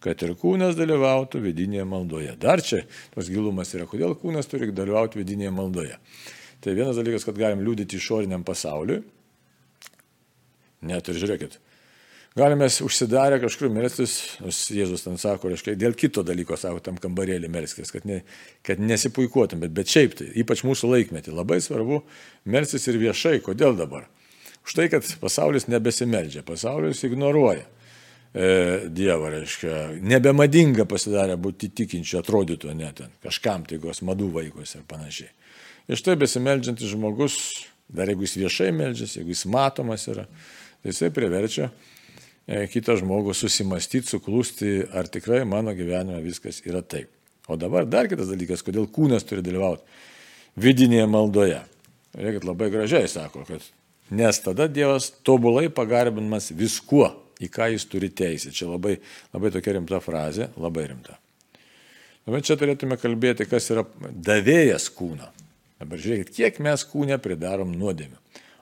kad 0.00 0.22
ir 0.24 0.34
kūnas 0.40 0.76
dalyvautų 0.78 1.42
vidinėje 1.44 1.86
maldoje. 1.88 2.34
Dar 2.40 2.62
čia 2.64 2.82
tos 3.14 3.28
gilumas 3.32 3.72
yra, 3.76 3.86
kodėl 3.90 4.16
kūnas 4.18 4.48
turi 4.50 4.70
dalyvauti 4.72 5.20
vidinėje 5.20 5.54
maldoje. 5.54 5.96
Tai 6.60 6.76
vienas 6.76 6.98
dalykas, 6.98 7.24
kad 7.24 7.38
galim 7.40 7.62
liūdėti 7.64 7.96
išoriniam 8.00 8.44
pasauliui, 8.44 9.02
Net 10.80 11.10
ir 11.12 11.18
žiūrėkit. 11.20 11.58
Galime 12.38 12.68
užsidarę 12.70 13.40
kažkur 13.42 13.72
melstis, 13.74 14.14
Jėzus 14.70 15.02
ten 15.04 15.18
sako, 15.20 15.50
reiškia, 15.50 15.74
dėl 15.76 15.96
kito 15.98 16.22
dalyko 16.24 16.56
savo 16.56 16.78
tam 16.80 16.96
kambarėlį 17.00 17.50
melskis, 17.52 17.90
kad, 17.92 18.06
ne, 18.08 18.20
kad 18.64 18.80
nesipuikuotum, 18.80 19.60
bet, 19.66 19.90
šiaip 19.90 20.14
tai, 20.20 20.28
ypač 20.40 20.62
mūsų 20.64 20.92
laikmetį, 20.92 21.34
labai 21.36 21.58
svarbu 21.60 22.00
melstis 22.48 22.86
ir 22.88 23.00
viešai. 23.02 23.40
Kodėl 23.44 23.74
dabar? 23.76 24.06
Už 24.64 24.76
tai, 24.78 24.86
kad 24.92 25.04
pasaulis 25.20 25.66
nebesimeldžia, 25.68 26.46
pasaulis 26.46 27.02
ignoruoja 27.04 27.66
Dievą, 28.30 29.26
reiškia, 29.32 29.76
nebemadinga 30.06 30.84
pasidarė 30.86 31.34
būti 31.34 31.72
tikinčiu, 31.80 32.20
atrodytų 32.20 32.76
net 32.78 33.00
ten, 33.00 33.10
kažkam 33.24 33.64
tai 33.66 33.80
gos 33.82 34.04
madų 34.06 34.28
vaikus 34.36 34.76
ir 34.78 34.84
panašiai. 34.86 35.32
Ir 35.90 35.98
štai 35.98 36.14
besimeldžiantis 36.20 36.92
žmogus 36.92 37.40
Dar 37.90 38.10
jeigu 38.10 38.22
jis 38.24 38.36
viešai 38.38 38.70
meldžiasi, 38.74 39.20
jeigu 39.20 39.34
jis 39.34 39.46
matomas 39.50 40.06
yra, 40.10 40.26
tai 40.80 40.92
jisai 40.92 41.10
priverčia 41.14 41.70
e, 42.46 42.66
kitą 42.70 42.94
žmogų 43.00 43.34
susimastyti, 43.34 44.12
suklūsti, 44.12 44.74
ar 44.94 45.10
tikrai 45.10 45.42
mano 45.48 45.74
gyvenime 45.76 46.20
viskas 46.22 46.62
yra 46.66 46.84
taip. 46.86 47.10
O 47.50 47.58
dabar 47.58 47.88
dar 47.90 48.06
kitas 48.10 48.30
dalykas, 48.30 48.62
kodėl 48.62 48.86
kūnas 48.94 49.26
turi 49.26 49.42
dalyvauti 49.42 49.82
vidinėje 50.60 51.08
maldoje. 51.10 51.58
Reikia 52.14 52.46
labai 52.46 52.70
gražiai 52.70 53.10
sako, 53.10 53.42
kad 53.48 53.66
nes 54.14 54.38
tada 54.42 54.68
Dievas 54.70 55.10
tobulai 55.26 55.66
pagarbinamas 55.74 56.52
viskuo, 56.54 57.10
į 57.40 57.50
ką 57.52 57.70
jis 57.74 57.86
turi 57.90 58.10
teisę. 58.12 58.52
Čia 58.54 58.70
labai, 58.70 58.98
labai 59.34 59.52
tokia 59.54 59.76
rimta 59.76 60.00
frazė, 60.04 60.50
labai 60.60 60.86
rimta. 60.92 61.16
Dabar 62.26 62.44
čia 62.44 62.56
turėtume 62.60 62.98
kalbėti, 63.00 63.48
kas 63.48 63.70
yra 63.72 63.86
davėjas 64.12 64.90
kūno. 64.94 65.30
Dabar 65.80 66.00
žiūrėkit, 66.00 66.34
kiek 66.36 66.60
mes 66.62 66.84
kūne 66.84 67.16
pridarom 67.22 67.72
nuodėmių. 67.72 68.18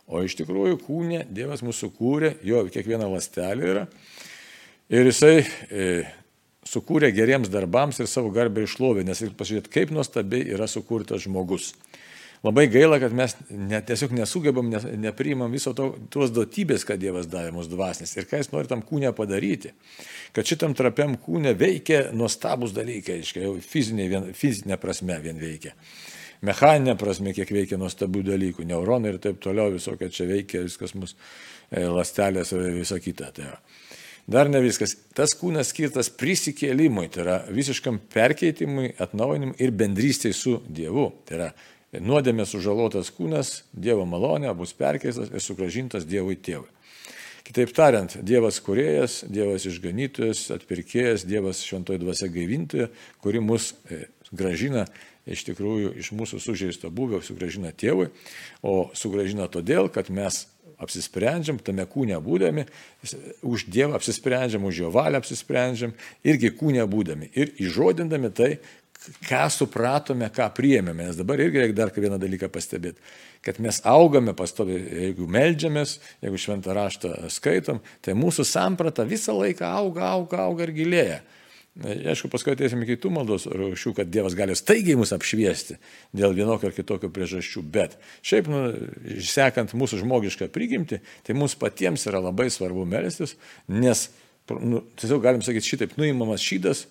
O 0.09 0.23
iš 0.25 0.39
tikrųjų 0.39 0.79
kūne 0.87 1.25
Dievas 1.35 1.61
mūsų 1.67 1.91
kūrė, 1.99 2.37
jo 2.47 2.63
kiekviena 2.73 3.11
lastelė 3.11 3.73
yra. 3.75 3.83
Ir 4.89 5.11
jisai 5.11 5.43
e, 5.43 5.89
sukūrė 6.65 7.11
geriems 7.13 7.51
darbams 7.53 7.99
ir 8.01 8.09
savo 8.09 8.31
garbę 8.33 8.65
išlovė, 8.65 9.05
nes 9.05 9.21
pasižiūrėt, 9.37 9.69
kaip 9.73 9.93
nuostabiai 9.93 10.47
yra 10.55 10.69
sukurtas 10.71 11.27
žmogus. 11.27 11.75
Labai 12.47 12.69
gaila, 12.71 13.01
kad 13.03 13.15
mes 13.19 13.35
net 13.51 13.89
tiesiog 13.89 14.13
nesugebam, 14.15 14.69
ne, 14.71 14.79
nepriimam 15.09 15.51
viso 15.51 15.73
to, 15.75 15.89
tuos 16.13 16.31
duotybės, 16.35 16.85
kad 16.87 17.01
Dievas 17.03 17.27
davė 17.31 17.51
mūsų 17.57 17.73
dvasnis 17.73 18.15
ir 18.15 18.29
ką 18.31 18.39
jis 18.39 18.53
nori 18.53 18.71
tam 18.71 18.85
kūnę 18.87 19.11
padaryti. 19.17 19.73
Kad 20.37 20.47
šitam 20.47 20.77
trapiam 20.79 21.17
kūnė 21.19 21.57
veikia 21.59 22.05
nuostabus 22.15 22.77
dalykai, 22.77 23.19
aiškiai, 23.19 23.49
jau 23.49 23.57
fizinė, 23.65 24.07
vien, 24.13 24.31
fizinė 24.39 24.79
prasme 24.79 25.19
vien 25.25 25.41
veikia. 25.43 25.75
Mechaninė 26.47 26.95
prasme, 26.99 27.33
kiek 27.35 27.51
veikia 27.51 27.79
nuostabių 27.81 28.23
dalykų, 28.29 28.67
neuronai 28.71 29.17
ir 29.17 29.23
taip 29.23 29.41
toliau, 29.43 29.73
visokia 29.75 30.07
čia 30.15 30.29
veikia, 30.29 30.63
viskas 30.69 30.95
mūsų 30.95 31.17
e, 31.19 31.83
lastelės 31.91 32.55
ir 32.55 32.69
visa 32.77 33.01
kita. 33.03 33.33
Tai 33.35 33.49
yra. 33.49 33.59
Dar 34.29 34.51
ne 34.53 34.61
viskas. 34.63 34.93
Tas 35.17 35.33
kūnas 35.35 35.73
skirtas 35.73 36.13
prisikėlimui, 36.15 37.09
tai 37.11 37.25
yra 37.25 37.37
visiškam 37.51 37.99
perkeitimui, 38.13 38.93
atnaujinimui 39.01 39.59
ir 39.65 39.75
bendrystėj 39.75 40.37
su 40.37 40.55
Dievu. 40.69 41.09
Tai 41.27 41.39
yra 41.41 41.51
nuodėmė 41.93 42.47
sužalotas 42.49 43.13
kūnas, 43.15 43.63
Dievo 43.73 44.05
malonė 44.09 44.53
bus 44.57 44.75
perkeistas 44.77 45.31
ir 45.33 45.45
sugražintas 45.45 46.07
Dievui 46.09 46.37
tėvui. 46.37 46.69
Kitaip 47.49 47.73
tariant, 47.73 48.19
Dievas 48.29 48.59
kuriejas, 48.61 49.23
Dievas 49.25 49.65
išganytojas, 49.71 50.51
atpirkėjas, 50.53 51.25
Dievas 51.25 51.63
šventoji 51.65 52.03
dvasia 52.03 52.29
gaivintoja, 52.29 52.91
kuri 53.25 53.41
mus 53.41 53.71
e, 53.89 54.05
gražina 54.37 54.85
iš 55.29 55.47
tikrųjų 55.49 55.95
iš 56.01 56.13
mūsų 56.17 56.43
sužeisto 56.45 56.91
buvio, 56.93 57.23
sugražina 57.25 57.73
tėvui, 57.73 58.11
o 58.61 58.91
sugražina 58.97 59.49
todėl, 59.53 59.89
kad 59.93 60.13
mes 60.13 60.45
apsisprendžiam, 60.79 61.59
tame 61.59 61.85
kūne 61.91 62.19
būdami, 62.23 62.65
už 63.43 63.67
Dievą 63.73 63.99
apsisprendžiam, 63.99 64.69
už 64.69 64.85
Jo 64.85 64.93
valią 64.95 65.23
apsisprendžiam, 65.23 65.95
irgi 66.23 66.53
kūne 66.55 66.85
būdami 66.87 67.33
ir 67.35 67.51
įžodindami 67.59 68.31
tai, 68.31 68.51
ką 69.29 69.47
supratome, 69.53 70.29
ką 70.35 70.49
priėmėme. 70.57 71.09
Nes 71.09 71.19
dabar 71.19 71.41
irgi 71.43 71.63
reikia 71.63 71.77
dar 71.77 71.93
vieną 71.95 72.19
dalyką 72.21 72.51
pastebėti, 72.53 73.01
kad 73.45 73.61
mes 73.63 73.81
augame 73.89 74.35
pastovi, 74.37 74.79
jeigu 75.07 75.29
melžiamės, 75.31 75.99
jeigu 76.25 76.41
šventą 76.41 76.77
raštą 76.77 77.15
skaitom, 77.33 77.83
tai 78.05 78.17
mūsų 78.19 78.47
samprata 78.49 79.07
visą 79.09 79.37
laiką 79.39 79.67
auga, 79.81 80.13
auga, 80.19 80.45
auga 80.49 80.67
ir 80.69 80.75
gilėja. 80.77 81.19
Aišku, 81.79 82.27
paskui 82.33 82.57
ateisime 82.57 82.89
kitų 82.89 83.11
maldos 83.15 83.45
rūšių, 83.47 83.93
kad 83.95 84.09
Dievas 84.11 84.35
gali 84.35 84.57
staigiai 84.59 84.97
mus 84.99 85.13
apšviesti 85.15 85.77
dėl 86.17 86.33
vienokio 86.35 86.73
ar 86.73 86.75
kitokio 86.75 87.11
priežasčių, 87.15 87.63
bet 87.71 87.95
šiaip, 88.27 88.49
nu, 88.51 88.63
sekant 89.23 89.77
mūsų 89.79 90.01
žmogišką 90.01 90.49
prigimtį, 90.51 90.99
tai 91.23 91.37
mums 91.39 91.55
patiems 91.61 92.09
yra 92.11 92.19
labai 92.25 92.49
svarbu 92.51 92.83
melstis, 92.89 93.37
nes, 93.71 94.09
nu, 94.51 94.83
tiesiog 94.99 95.23
galim 95.23 95.45
sakyti 95.47 95.71
šitaip, 95.71 95.95
nuimamas 96.01 96.43
šydas, 96.43 96.89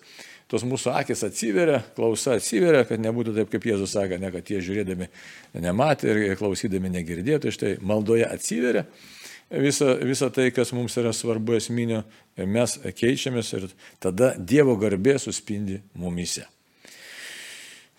tos 0.48 0.64
mūsų 0.64 0.94
akis 0.96 1.26
atsiveria, 1.26 1.82
klausa 1.96 2.38
atsiveria, 2.38 2.86
kad 2.88 3.02
nebūtų 3.04 3.34
taip, 3.36 3.52
kaip 3.52 3.68
Jėzus 3.68 3.92
sakė, 3.96 4.18
ne 4.20 4.32
kad 4.32 4.48
jie 4.48 4.62
žiūrėdami 4.64 5.10
nematė 5.60 6.14
ir 6.14 6.36
klausydami 6.40 6.90
negirdėtų, 6.96 7.52
štai 7.54 7.76
maldoje 7.84 8.26
atsiveria 8.28 8.86
visa, 9.50 9.94
visa 9.94 10.30
tai, 10.30 10.50
kas 10.54 10.72
mums 10.76 10.96
yra 11.00 11.12
svarbu 11.12 11.56
esminio 11.58 12.02
ir 12.38 12.48
mes 12.48 12.78
keičiamės 12.96 13.52
ir 13.56 13.68
tada 14.02 14.34
Dievo 14.38 14.76
garbė 14.80 15.18
suspindi 15.20 15.80
mumise. 15.98 16.46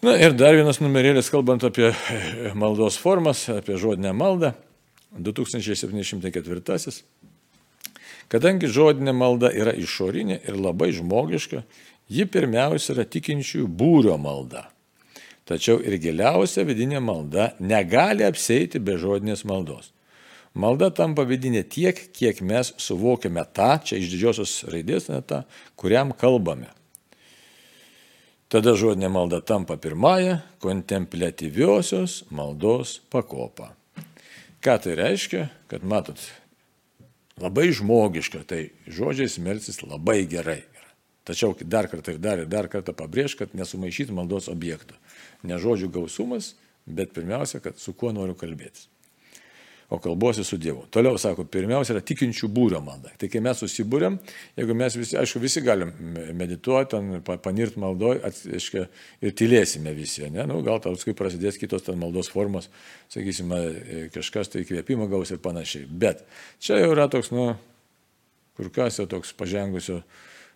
Na 0.06 0.14
ir 0.16 0.32
dar 0.38 0.56
vienas 0.56 0.80
numerėlis, 0.80 1.28
kalbant 1.28 1.66
apie 1.68 1.92
maldos 2.56 2.96
formas, 3.02 3.44
apie 3.52 3.76
žodinę 3.76 4.14
maldą, 4.16 4.54
2704. 5.12 6.94
Kadangi 8.30 8.70
žodinė 8.70 9.12
malda 9.18 9.50
yra 9.52 9.74
išorinė 9.74 10.38
ir 10.46 10.56
labai 10.56 10.92
žmogiška, 10.96 11.64
Ji 12.10 12.26
pirmiausia 12.26 12.95
yra 12.95 13.06
tikinčiųjų 13.06 13.67
būrio 13.69 14.17
malda. 14.17 14.65
Tačiau 15.50 15.80
ir 15.82 15.95
giliausia 16.02 16.65
vidinė 16.65 17.02
malda 17.02 17.52
negali 17.62 18.26
apseiti 18.26 18.82
be 18.82 18.98
žodinės 19.02 19.45
maldos. 19.50 19.91
Malda 20.58 20.89
tampa 20.93 21.24
vidinė 21.30 21.62
tiek, 21.69 21.98
kiek 22.13 22.41
mes 22.41 22.74
suvokiame 22.82 23.45
tą, 23.54 23.76
čia 23.86 24.00
iš 24.02 24.10
didžiosios 24.13 24.54
raidės, 24.74 25.10
ne 25.10 25.22
tą, 25.22 25.43
kuriam 25.78 26.13
kalbame. 26.13 26.72
Tada 28.50 28.74
žodinė 28.74 29.12
malda 29.13 29.43
tampa 29.45 29.78
pirmąją 29.78 30.39
kontemplatyviosios 30.62 32.24
maldos 32.34 32.98
pakopą. 33.13 33.69
Ką 34.65 34.76
tai 34.82 34.98
reiškia? 34.98 35.45
Kad 35.69 35.86
matot, 35.86 36.17
labai 37.38 37.69
žmogiška, 37.69 38.41
tai 38.50 38.72
žodžiais 38.89 39.38
melsis 39.45 39.84
labai 39.86 40.24
gerai. 40.26 40.63
Tačiau 41.27 41.55
dar 41.62 41.89
kartą 41.91 42.15
ir 42.15 42.21
dar 42.23 42.39
ir 42.41 42.47
dar 42.49 42.69
kartą 42.71 42.95
pabrėž, 42.97 43.36
kad 43.38 43.51
nesumaišyti 43.58 44.15
maldos 44.15 44.47
objektų. 44.49 44.95
Ne 45.45 45.60
žodžių 45.62 45.91
gausumas, 45.99 46.53
bet 46.89 47.13
pirmiausia, 47.13 47.62
kad 47.63 47.77
su 47.77 47.93
kuo 47.93 48.13
noriu 48.15 48.38
kalbėtis. 48.38 48.88
O 49.89 49.97
kalbuosi 49.97 50.43
su 50.45 50.58
Dievu. 50.62 50.84
Toliau 50.93 51.17
sako, 51.17 51.47
pirmiausia 51.49 51.95
yra 51.95 52.01
tikinčių 52.05 52.45
būrio 52.53 52.77
malda. 52.86 53.10
Tai 53.17 53.25
kai 53.34 53.39
mes 53.41 53.58
susibūrėm, 53.58 54.19
jeigu 54.60 54.75
mes 54.77 54.97
visi, 54.99 55.15
aišku, 55.17 55.41
visi 55.41 55.63
galim 55.65 55.89
medituoti, 56.38 56.99
panirt 57.41 57.79
maldoj, 57.82 58.19
aiškia, 58.29 58.84
ir 59.25 59.34
tylėsime 59.34 59.95
visi, 59.97 60.27
ne? 60.29 60.45
Nu, 60.45 60.60
gal 60.65 60.77
tau 60.84 60.93
kai 60.93 61.15
prasidės 61.17 61.58
kitos 61.58 61.88
ten 61.88 61.97
maldos 61.97 62.29
formos, 62.29 62.69
sakysime, 63.10 63.63
kažkas 64.13 64.53
tai 64.53 64.62
įkvėpimą 64.62 65.10
gaus 65.10 65.34
ir 65.34 65.41
panašiai. 65.41 65.89
Bet 65.89 66.21
čia 66.62 66.77
jau 66.84 66.93
yra 66.93 67.10
toks, 67.10 67.34
nu, 67.34 67.55
kur 68.62 68.69
kas 68.75 69.01
jau 69.01 69.10
toks 69.10 69.34
pažengusio 69.41 70.03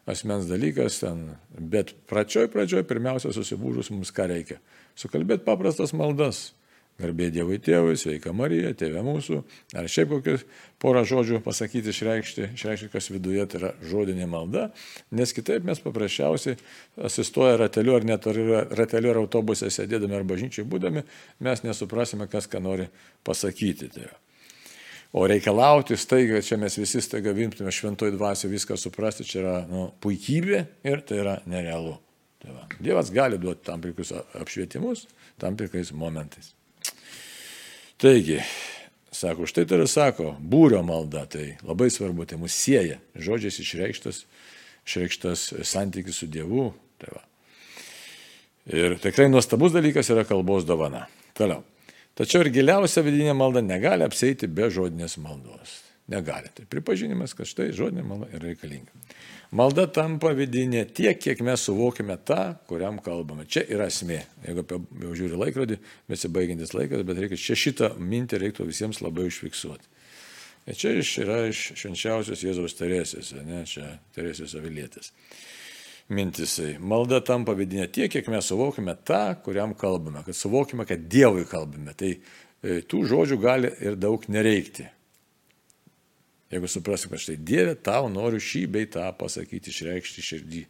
asmens 0.10 0.50
dalykas 0.50 1.00
ten. 1.04 1.30
Bet 1.58 1.94
pradžioj, 2.10 2.50
pradžioj, 2.54 2.84
pirmiausia, 2.90 3.34
susibūrus 3.36 3.92
mums 3.94 4.12
ką 4.16 4.28
reikia. 4.32 4.60
Sukalbėti 5.00 5.48
paprastas 5.48 5.96
maldas. 5.96 6.52
Garbė 7.02 7.32
Dievui 7.34 7.58
Tėvui, 7.58 7.96
sveika 7.98 8.30
Marija, 8.38 8.70
Tėvė 8.78 9.02
mūsų. 9.02 9.40
Ar 9.80 9.88
šiaip 9.90 10.12
kokius 10.12 10.44
porą 10.82 11.02
žodžių 11.10 11.40
pasakyti, 11.42 11.90
išreikšti, 11.90 12.52
išreikšti, 12.54 12.90
kas 12.94 13.10
viduje 13.10 13.48
tai 13.50 13.60
yra 13.60 13.72
žodinė 13.90 14.28
malda, 14.30 14.68
nes 15.10 15.34
kitaip 15.34 15.66
mes 15.66 15.82
paprasčiausiai 15.82 16.60
asistuoja 17.10 17.58
rateliu 17.64 17.98
ar 17.98 18.06
net 18.06 18.28
rateliu 18.30 19.16
ar 19.16 19.24
autobuse 19.24 19.72
sėdėdami 19.74 20.20
ar 20.20 20.28
bažnyčiai 20.30 20.70
būdami, 20.70 21.02
mes 21.42 21.66
nesuprasime, 21.66 22.30
kas 22.30 22.46
ką 22.52 22.62
nori 22.62 22.92
pasakyti. 23.26 23.90
Tai 23.96 24.06
O 25.14 25.28
reikalauti 25.30 25.94
staiga, 25.98 26.42
čia 26.42 26.58
mes 26.58 26.74
visi 26.80 27.02
staiga 27.06 27.32
vimtume 27.38 27.72
šventoj 27.72 28.16
dvasio 28.16 28.50
viską 28.50 28.78
suprasti, 28.82 29.26
čia 29.30 29.40
yra 29.44 29.58
nu, 29.70 29.84
puikybė 30.02 30.64
ir 30.90 31.04
tai 31.06 31.20
yra 31.22 31.36
nerealu. 31.46 32.00
Tai 32.42 32.56
va. 32.56 32.64
Dievas 32.82 33.12
gali 33.14 33.38
duoti 33.38 33.62
tam 33.68 33.84
tikrus 33.84 34.10
apšvietimus, 34.42 35.06
tam 35.38 35.58
tikrais 35.60 35.92
momentais. 35.94 36.56
Taigi, 38.02 38.40
sako, 39.14 39.46
štai 39.48 39.68
tai 39.70 39.84
ir 39.84 39.92
sako, 39.92 40.34
būrio 40.42 40.82
malda, 40.84 41.28
tai 41.30 41.54
labai 41.62 41.92
svarbu, 41.94 42.26
tai 42.28 42.42
mus 42.42 42.58
sieja, 42.58 42.98
žodžiais 43.14 43.62
išreikštas, 43.62 44.24
išreikštas 44.88 45.46
santykis 45.70 46.24
su 46.24 46.28
Dievu. 46.28 46.72
Tai 46.98 47.14
va. 47.14 47.22
ir 48.82 48.98
tikrai 49.04 49.30
nuostabus 49.30 49.78
dalykas 49.78 50.10
yra 50.10 50.26
kalbos 50.26 50.66
dovana. 50.66 51.06
Toliau. 51.38 51.62
Tačiau 52.20 52.44
ir 52.46 52.52
giliausia 52.54 53.02
vidinė 53.06 53.34
malda 53.34 53.64
negali 53.66 54.06
apseiti 54.06 54.46
be 54.46 54.68
žodinės 54.74 55.18
maldos. 55.22 55.80
Negali. 56.14 56.52
Tai 56.54 56.66
pripažinimas, 56.70 57.32
kad 57.34 57.48
štai 57.48 57.72
žodinė 57.74 58.04
malda 58.06 58.28
yra 58.36 58.52
reikalinga. 58.52 58.92
Malda 59.56 59.86
tampa 59.94 60.34
vidinė 60.36 60.84
tiek, 60.94 61.18
kiek 61.22 61.42
mes 61.46 61.64
suvokime 61.66 62.18
tą, 62.28 62.58
kuriam 62.70 63.00
kalbame. 63.02 63.48
Čia 63.50 63.64
yra 63.72 63.88
esmė. 63.90 64.20
Jeigu 64.46 64.66
apie, 64.66 64.80
jau 65.06 65.16
žiūri 65.18 65.40
laikrodį, 65.40 65.80
besibaigiantis 66.12 66.76
laikas, 66.76 67.06
bet 67.08 67.24
reikia 67.24 67.40
čia 67.40 67.58
šitą 67.64 67.92
mintį 67.98 68.42
reiktų 68.44 68.68
visiems 68.70 69.02
labai 69.02 69.30
užfiksuoti. 69.30 69.90
Ir 70.70 70.80
čia 70.80 70.94
iš, 71.00 71.16
yra 71.24 71.40
iš 71.50 71.66
švenčiausios 71.80 72.46
Jėzaus 72.46 72.78
Teresės, 72.78 73.34
ne, 73.46 73.64
čia 73.70 73.96
Teresės 74.16 74.54
avilietės 74.60 75.12
mintisai. 76.14 76.78
Malda 76.80 77.20
tampa 77.26 77.56
vidinė 77.58 77.90
tiek, 77.92 78.12
kiek 78.14 78.28
mes 78.32 78.48
suvokime 78.50 78.96
tą, 79.06 79.36
kuriam 79.46 79.74
kalbame, 79.78 80.24
kad 80.26 80.38
suvokime, 80.38 80.86
kad 80.90 81.08
Dievui 81.12 81.46
kalbame. 81.50 81.96
Tai 81.98 82.12
e, 82.14 82.82
tų 82.90 83.04
žodžių 83.10 83.40
gali 83.42 83.72
ir 83.84 83.98
daug 84.00 84.26
nereikti. 84.32 84.88
Jeigu 86.54 86.70
suprasim, 86.70 87.10
kad 87.10 87.22
štai 87.22 87.40
Dieve, 87.42 87.74
tau 87.82 88.10
noriu 88.14 88.42
šį 88.42 88.68
bei 88.76 88.90
tą 88.94 89.08
pasakyti, 89.18 89.74
išreikšti 89.74 90.26
širdį, 90.26 90.62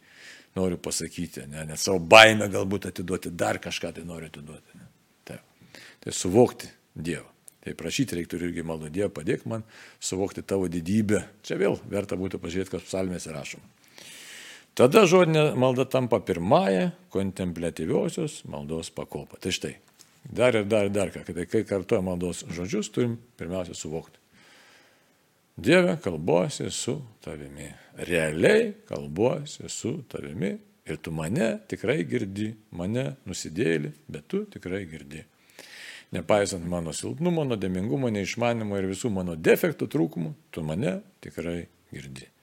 noriu 0.56 0.78
pasakyti, 0.80 1.44
ne, 1.50 1.66
net 1.68 1.82
savo 1.82 2.00
baimę 2.00 2.48
galbūt 2.52 2.88
atiduoti, 2.88 3.34
dar 3.34 3.60
kažką 3.60 3.92
tai 3.98 4.06
noriu 4.08 4.30
atiduoti. 4.32 4.80
Ne. 4.80 4.88
Tai, 5.28 5.38
tai 6.00 6.16
suvokti 6.16 6.70
Dievą. 6.94 7.28
Tai 7.64 7.72
prašyti 7.80 8.16
reiktų 8.18 8.38
irgi 8.44 8.64
maldo 8.64 8.88
Dievą, 8.92 9.10
padėk 9.12 9.44
man 9.48 9.64
suvokti 10.00 10.44
tavo 10.44 10.68
didybę. 10.72 11.22
Čia 11.44 11.56
vėl 11.60 11.78
verta 11.90 12.16
būtų 12.20 12.40
pažiūrėti, 12.40 12.72
kas 12.76 12.84
psalmėse 12.88 13.32
rašoma. 13.32 13.83
Tada 14.74 15.04
žodinė 15.06 15.52
malda 15.54 15.84
tampa 15.86 16.18
pirmąją 16.18 16.88
kontemplatyviosios 17.14 18.40
maldos 18.50 18.90
pakopą. 18.90 19.38
Tai 19.38 19.52
štai, 19.54 19.76
dar 20.26 20.58
ir 20.58 20.66
dar 20.66 20.88
ir 20.88 20.94
dar 20.94 21.12
ką, 21.14 21.22
kai, 21.28 21.46
kai 21.46 21.62
kartuoja 21.68 22.02
maldos 22.02 22.42
žodžius, 22.50 22.90
turim 22.90 23.14
pirmiausia 23.38 23.76
suvokti. 23.78 24.18
Dieve, 25.54 25.94
kalbuosi 26.02 26.66
su 26.74 26.96
tavimi. 27.22 27.68
Realiai 28.10 28.72
kalbuosi 28.88 29.70
su 29.70 30.00
tavimi 30.10 30.50
ir 30.90 30.98
tu 30.98 31.14
mane 31.14 31.52
tikrai 31.70 32.00
girdi, 32.10 32.50
mane 32.74 33.12
nusidėlį, 33.30 33.94
bet 34.10 34.26
tu 34.26 34.42
tikrai 34.50 34.82
girdi. 34.90 35.22
Nepaisant 36.14 36.66
mano 36.66 36.90
silpnumo, 36.90 37.46
nuodėmingumo, 37.46 38.10
neišmanimo 38.10 38.82
ir 38.82 38.90
visų 38.90 39.14
mano 39.14 39.38
defektų 39.38 39.86
trūkumų, 39.94 40.34
tu 40.50 40.66
mane 40.66 40.98
tikrai 41.22 41.60
girdi. 41.94 42.33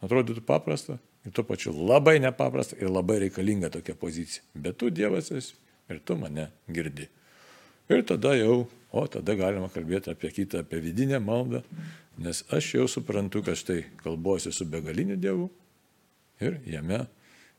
Atrodytų 0.00 0.42
paprasta 0.48 0.96
ir 1.26 1.34
tuo 1.36 1.44
pačiu 1.44 1.72
labai 1.76 2.18
nepaprasta 2.22 2.78
ir 2.80 2.88
labai 2.88 3.18
reikalinga 3.26 3.70
tokia 3.72 3.94
pozicija. 3.98 4.44
Bet 4.54 4.78
tu 4.80 4.90
Dievas 4.90 5.30
esi 5.34 5.56
ir 5.90 6.00
tu 6.04 6.16
mane 6.16 6.48
girdi. 6.70 7.08
Ir 7.90 8.04
tada 8.06 8.36
jau, 8.38 8.68
o 8.94 9.06
tada 9.10 9.34
galima 9.34 9.68
kalbėti 9.72 10.12
apie 10.12 10.30
kitą, 10.32 10.62
apie 10.62 10.78
vidinę 10.80 11.18
maldą, 11.20 11.64
nes 12.22 12.44
aš 12.54 12.74
jau 12.76 12.86
suprantu, 12.88 13.42
kad 13.42 13.58
štai 13.58 13.82
kalbuosi 14.04 14.52
su 14.54 14.66
begaliniu 14.70 15.18
Dievu 15.20 15.48
ir 16.40 16.60
jame 16.70 17.04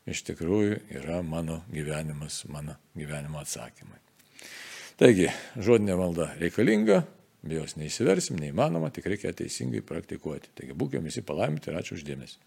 iš 0.08 0.24
tikrųjų 0.26 0.80
yra 0.98 1.20
mano 1.22 1.60
gyvenimas, 1.70 2.42
mano 2.50 2.74
gyvenimo 2.96 3.38
atsakymai. 3.42 4.00
Taigi, 4.98 5.28
žodinė 5.56 5.94
malda 5.98 6.32
reikalinga, 6.40 7.02
be 7.42 7.58
jos 7.58 7.76
neįsiversim, 7.78 8.38
neįmanoma, 8.40 8.92
tik 8.94 9.08
reikia 9.10 9.34
teisingai 9.36 9.82
praktikuoti. 9.86 10.52
Taigi 10.58 10.76
būkime 10.78 11.10
visi 11.10 11.24
palaiminti 11.26 11.70
ir 11.70 11.78
ačiū 11.80 11.98
uždėmesi. 11.98 12.38